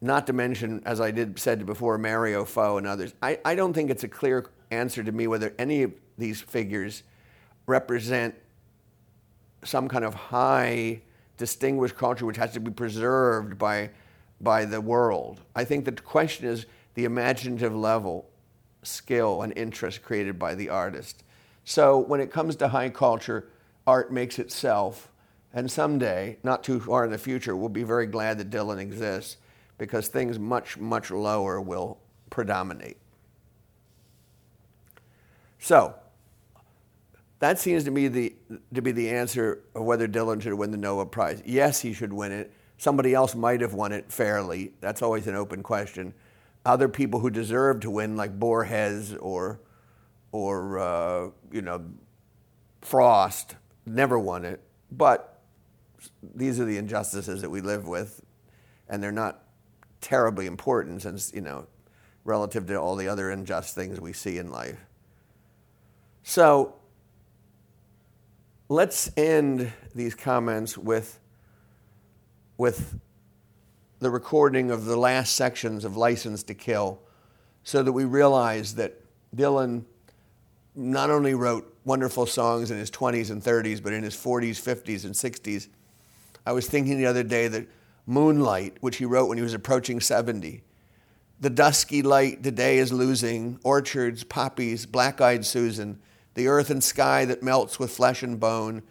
Not 0.00 0.26
to 0.26 0.32
mention, 0.32 0.82
as 0.84 1.00
I 1.00 1.10
did 1.10 1.38
said 1.38 1.64
before, 1.64 1.96
Dario 1.98 2.44
Fo 2.44 2.78
and 2.78 2.86
others. 2.86 3.14
I, 3.22 3.38
I 3.44 3.54
don't 3.54 3.72
think 3.72 3.90
it's 3.90 4.04
a 4.04 4.08
clear 4.08 4.50
answer 4.70 5.02
to 5.02 5.12
me 5.12 5.26
whether 5.26 5.54
any 5.58 5.82
of 5.82 5.92
these 6.18 6.40
figures 6.40 7.02
represent 7.66 8.34
some 9.62 9.88
kind 9.88 10.04
of 10.04 10.14
high, 10.14 11.00
distinguished 11.36 11.96
culture 11.96 12.26
which 12.26 12.36
has 12.36 12.52
to 12.52 12.60
be 12.60 12.70
preserved 12.70 13.58
by, 13.58 13.90
by 14.40 14.64
the 14.64 14.80
world. 14.80 15.40
I 15.54 15.64
think 15.64 15.84
the 15.84 15.92
question 15.92 16.46
is 16.46 16.66
the 16.94 17.04
imaginative 17.04 17.74
level, 17.74 18.28
skill, 18.82 19.42
and 19.42 19.56
interest 19.56 20.02
created 20.02 20.38
by 20.38 20.54
the 20.54 20.68
artist. 20.68 21.24
So 21.64 21.98
when 21.98 22.20
it 22.20 22.30
comes 22.30 22.56
to 22.56 22.68
high 22.68 22.90
culture, 22.90 23.48
art 23.86 24.12
makes 24.12 24.38
itself. 24.38 25.10
And 25.52 25.70
someday, 25.70 26.38
not 26.42 26.62
too 26.62 26.80
far 26.80 27.04
in 27.04 27.10
the 27.10 27.18
future, 27.18 27.56
we'll 27.56 27.68
be 27.68 27.84
very 27.84 28.06
glad 28.06 28.38
that 28.38 28.50
Dylan 28.50 28.78
exists 28.78 29.36
because 29.78 30.08
things 30.08 30.38
much, 30.38 30.78
much 30.78 31.10
lower 31.10 31.60
will 31.60 31.98
predominate. 32.30 32.96
So, 35.58 35.94
that 37.38 37.58
seems 37.58 37.84
to 37.84 37.90
me 37.90 38.08
the, 38.08 38.34
to 38.74 38.82
be 38.82 38.92
the 38.92 39.10
answer 39.10 39.62
of 39.74 39.84
whether 39.84 40.06
Dylan 40.08 40.40
should 40.40 40.54
win 40.54 40.70
the 40.70 40.76
Nobel 40.76 41.06
Prize. 41.06 41.42
Yes, 41.44 41.80
he 41.80 41.92
should 41.92 42.12
win 42.12 42.32
it. 42.32 42.52
Somebody 42.78 43.14
else 43.14 43.34
might 43.34 43.60
have 43.60 43.74
won 43.74 43.92
it 43.92 44.10
fairly. 44.10 44.72
That's 44.80 45.02
always 45.02 45.26
an 45.26 45.34
open 45.34 45.62
question. 45.62 46.14
Other 46.64 46.88
people 46.88 47.20
who 47.20 47.30
deserve 47.30 47.80
to 47.80 47.90
win, 47.90 48.16
like 48.16 48.38
Borges 48.38 49.14
or, 49.14 49.60
or 50.32 50.78
uh, 50.78 51.30
you 51.52 51.62
know, 51.62 51.84
Frost, 52.80 53.56
never 53.86 54.18
won 54.18 54.44
it. 54.44 54.60
But 54.90 55.40
these 56.34 56.60
are 56.60 56.64
the 56.64 56.76
injustices 56.76 57.42
that 57.42 57.50
we 57.50 57.60
live 57.60 57.86
with, 57.86 58.22
and 58.88 59.02
they're 59.02 59.12
not 59.12 59.43
terribly 60.04 60.46
important 60.46 61.02
since, 61.02 61.32
you 61.34 61.40
know, 61.40 61.66
relative 62.24 62.66
to 62.66 62.76
all 62.76 62.94
the 62.94 63.08
other 63.08 63.30
unjust 63.30 63.74
things 63.74 64.00
we 64.00 64.12
see 64.12 64.38
in 64.38 64.50
life. 64.50 64.78
So, 66.22 66.74
let's 68.68 69.10
end 69.16 69.72
these 69.94 70.14
comments 70.14 70.76
with, 70.76 71.18
with 72.58 72.98
the 73.98 74.10
recording 74.10 74.70
of 74.70 74.84
the 74.84 74.96
last 74.96 75.34
sections 75.34 75.84
of 75.84 75.96
License 75.96 76.42
to 76.44 76.54
Kill 76.54 77.00
so 77.62 77.82
that 77.82 77.92
we 77.92 78.04
realize 78.04 78.74
that 78.74 79.00
Dylan 79.34 79.84
not 80.74 81.08
only 81.08 81.34
wrote 81.34 81.74
wonderful 81.84 82.26
songs 82.26 82.70
in 82.70 82.78
his 82.78 82.90
20s 82.90 83.30
and 83.30 83.42
30s, 83.42 83.82
but 83.82 83.92
in 83.92 84.02
his 84.02 84.14
40s, 84.14 84.60
50s, 84.60 85.04
and 85.04 85.14
60s. 85.14 85.68
I 86.44 86.52
was 86.52 86.66
thinking 86.66 86.98
the 86.98 87.06
other 87.06 87.22
day 87.22 87.48
that 87.48 87.66
Moonlight, 88.06 88.76
which 88.80 88.96
he 88.96 89.04
wrote 89.04 89.28
when 89.28 89.38
he 89.38 89.42
was 89.42 89.54
approaching 89.54 90.00
70, 90.00 90.62
the 91.40 91.50
dusky 91.50 92.02
light 92.02 92.42
the 92.42 92.52
day 92.52 92.78
is 92.78 92.92
losing, 92.92 93.58
orchards, 93.64 94.24
poppies, 94.24 94.86
black 94.86 95.20
eyed 95.20 95.44
Susan, 95.44 95.98
the 96.34 96.48
earth 96.48 96.70
and 96.70 96.82
sky 96.82 97.24
that 97.24 97.42
melts 97.42 97.78
with 97.78 97.90
flesh 97.90 98.22
and 98.22 98.38
bone. 98.38 98.82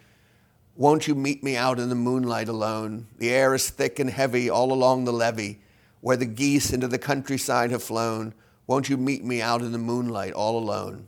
Won't 0.76 1.08
you 1.08 1.16
meet 1.16 1.44
me 1.44 1.56
out 1.56 1.80
in 1.80 1.90
the 1.90 1.96
moonlight 1.96 2.48
alone? 2.48 3.08
The 3.18 3.30
air 3.30 3.54
is 3.54 3.70
thick 3.70 4.00
and 4.00 4.10
heavy 4.10 4.50
all 4.50 4.74
along 4.74 5.06
the 5.06 5.14
levee, 5.14 5.62
where 6.02 6.18
the 6.18 6.26
geese 6.26 6.74
into 6.74 6.88
the 6.88 7.00
countryside 7.00 7.72
have 7.72 7.84
flown. 7.84 8.34
Won't 8.68 8.90
you 8.90 8.98
meet 8.98 9.24
me 9.24 9.42
out 9.42 9.62
in 9.62 9.72
the 9.72 9.78
moonlight 9.78 10.34
all 10.34 10.58
alone? 10.58 11.08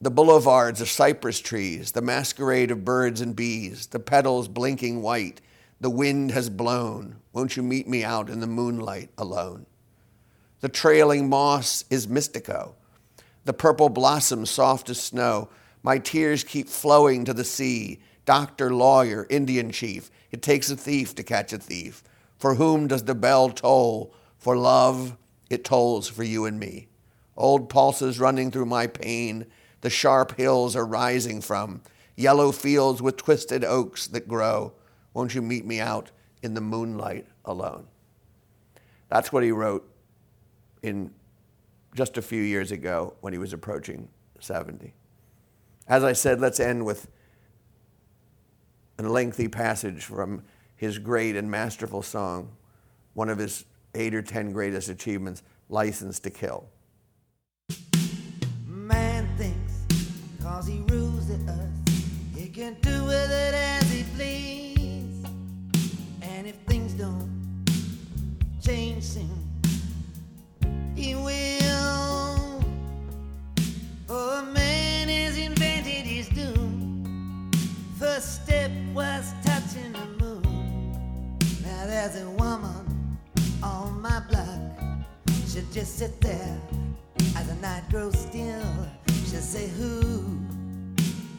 The 0.00 0.10
boulevards 0.10 0.80
of 0.80 0.88
cypress 0.88 1.40
trees, 1.40 1.92
the 1.92 2.00
masquerade 2.00 2.70
of 2.70 2.84
birds 2.84 3.20
and 3.20 3.36
bees, 3.36 3.86
the 3.88 4.00
petals 4.00 4.48
blinking 4.48 5.02
white, 5.02 5.40
the 5.80 5.90
wind 5.90 6.30
has 6.32 6.50
blown. 6.50 7.16
Won't 7.32 7.56
you 7.56 7.62
meet 7.62 7.88
me 7.88 8.04
out 8.04 8.28
in 8.28 8.40
the 8.40 8.46
moonlight 8.46 9.10
alone? 9.16 9.66
The 10.60 10.68
trailing 10.68 11.28
moss 11.28 11.84
is 11.90 12.06
mystico 12.06 12.74
the 13.44 13.52
purple 13.52 13.88
blossoms 13.88 14.50
soft 14.50 14.90
as 14.90 15.00
snow. 15.00 15.48
My 15.82 15.98
tears 15.98 16.44
keep 16.44 16.68
flowing 16.68 17.24
to 17.24 17.34
the 17.34 17.44
sea. 17.44 18.00
Doctor, 18.24 18.72
lawyer, 18.72 19.26
Indian 19.30 19.70
chief, 19.70 20.10
it 20.30 20.42
takes 20.42 20.70
a 20.70 20.76
thief 20.76 21.14
to 21.16 21.22
catch 21.22 21.52
a 21.52 21.58
thief. 21.58 22.02
For 22.38 22.54
whom 22.54 22.86
does 22.86 23.04
the 23.04 23.14
bell 23.14 23.50
toll? 23.50 24.14
For 24.38 24.56
love, 24.56 25.16
it 25.48 25.64
tolls 25.64 26.08
for 26.08 26.22
you 26.22 26.44
and 26.44 26.60
me. 26.60 26.88
Old 27.36 27.68
pulses 27.68 28.20
running 28.20 28.50
through 28.50 28.66
my 28.66 28.86
pain, 28.86 29.46
the 29.80 29.90
sharp 29.90 30.36
hills 30.36 30.76
are 30.76 30.86
rising 30.86 31.40
from, 31.40 31.82
yellow 32.14 32.52
fields 32.52 33.00
with 33.00 33.16
twisted 33.16 33.64
oaks 33.64 34.06
that 34.08 34.28
grow. 34.28 34.74
Won't 35.14 35.34
you 35.34 35.42
meet 35.42 35.64
me 35.64 35.80
out 35.80 36.10
in 36.42 36.54
the 36.54 36.60
moonlight 36.60 37.26
alone? 37.44 37.86
That's 39.08 39.32
what 39.32 39.42
he 39.42 39.50
wrote 39.50 39.88
in 40.82 41.10
just 41.94 42.16
a 42.16 42.22
few 42.22 42.42
years 42.42 42.70
ago 42.70 43.14
when 43.20 43.32
he 43.32 43.38
was 43.38 43.52
approaching 43.52 44.08
70. 44.38 44.94
As 45.88 46.04
I 46.04 46.12
said, 46.12 46.40
let's 46.40 46.60
end 46.60 46.86
with 46.86 47.08
a 48.98 49.02
lengthy 49.02 49.48
passage 49.48 50.04
from 50.04 50.44
his 50.76 50.98
great 50.98 51.34
and 51.36 51.50
masterful 51.50 52.02
song, 52.02 52.52
one 53.14 53.28
of 53.28 53.38
his 53.38 53.64
eight 53.94 54.14
or 54.14 54.22
ten 54.22 54.52
greatest 54.52 54.88
achievements, 54.88 55.42
License 55.68 56.20
to 56.20 56.30
Kill. 56.30 56.68
Cause 60.42 60.66
he 60.66 60.80
rules. 60.88 61.28
He 62.34 62.48
can 62.48 62.76
do 62.82 63.04
with 63.04 63.30
it 63.30 63.69
soon, 68.70 69.50
he 70.94 71.16
will. 71.16 72.62
For 74.06 74.42
man 74.42 75.08
has 75.08 75.36
invented 75.36 76.06
his 76.06 76.28
doom. 76.28 77.50
First 77.98 78.44
step 78.44 78.70
was 78.94 79.32
touching 79.44 79.92
the 79.92 80.06
moon. 80.24 80.92
Now 81.64 81.86
there's 81.86 82.22
a 82.22 82.30
woman 82.30 83.18
on 83.60 84.00
my 84.00 84.20
block. 84.30 84.48
She'll 85.48 85.64
just 85.72 85.98
sit 85.98 86.20
there 86.20 86.60
as 87.36 87.48
the 87.48 87.56
night 87.56 87.82
grows 87.90 88.16
still. 88.16 88.86
She'll 89.26 89.40
say, 89.40 89.66
Who 89.66 90.38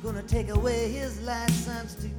gonna 0.03 0.21
take 0.23 0.49
away 0.49 0.91
his 0.91 1.21
license 1.21 1.95
to 1.95 2.09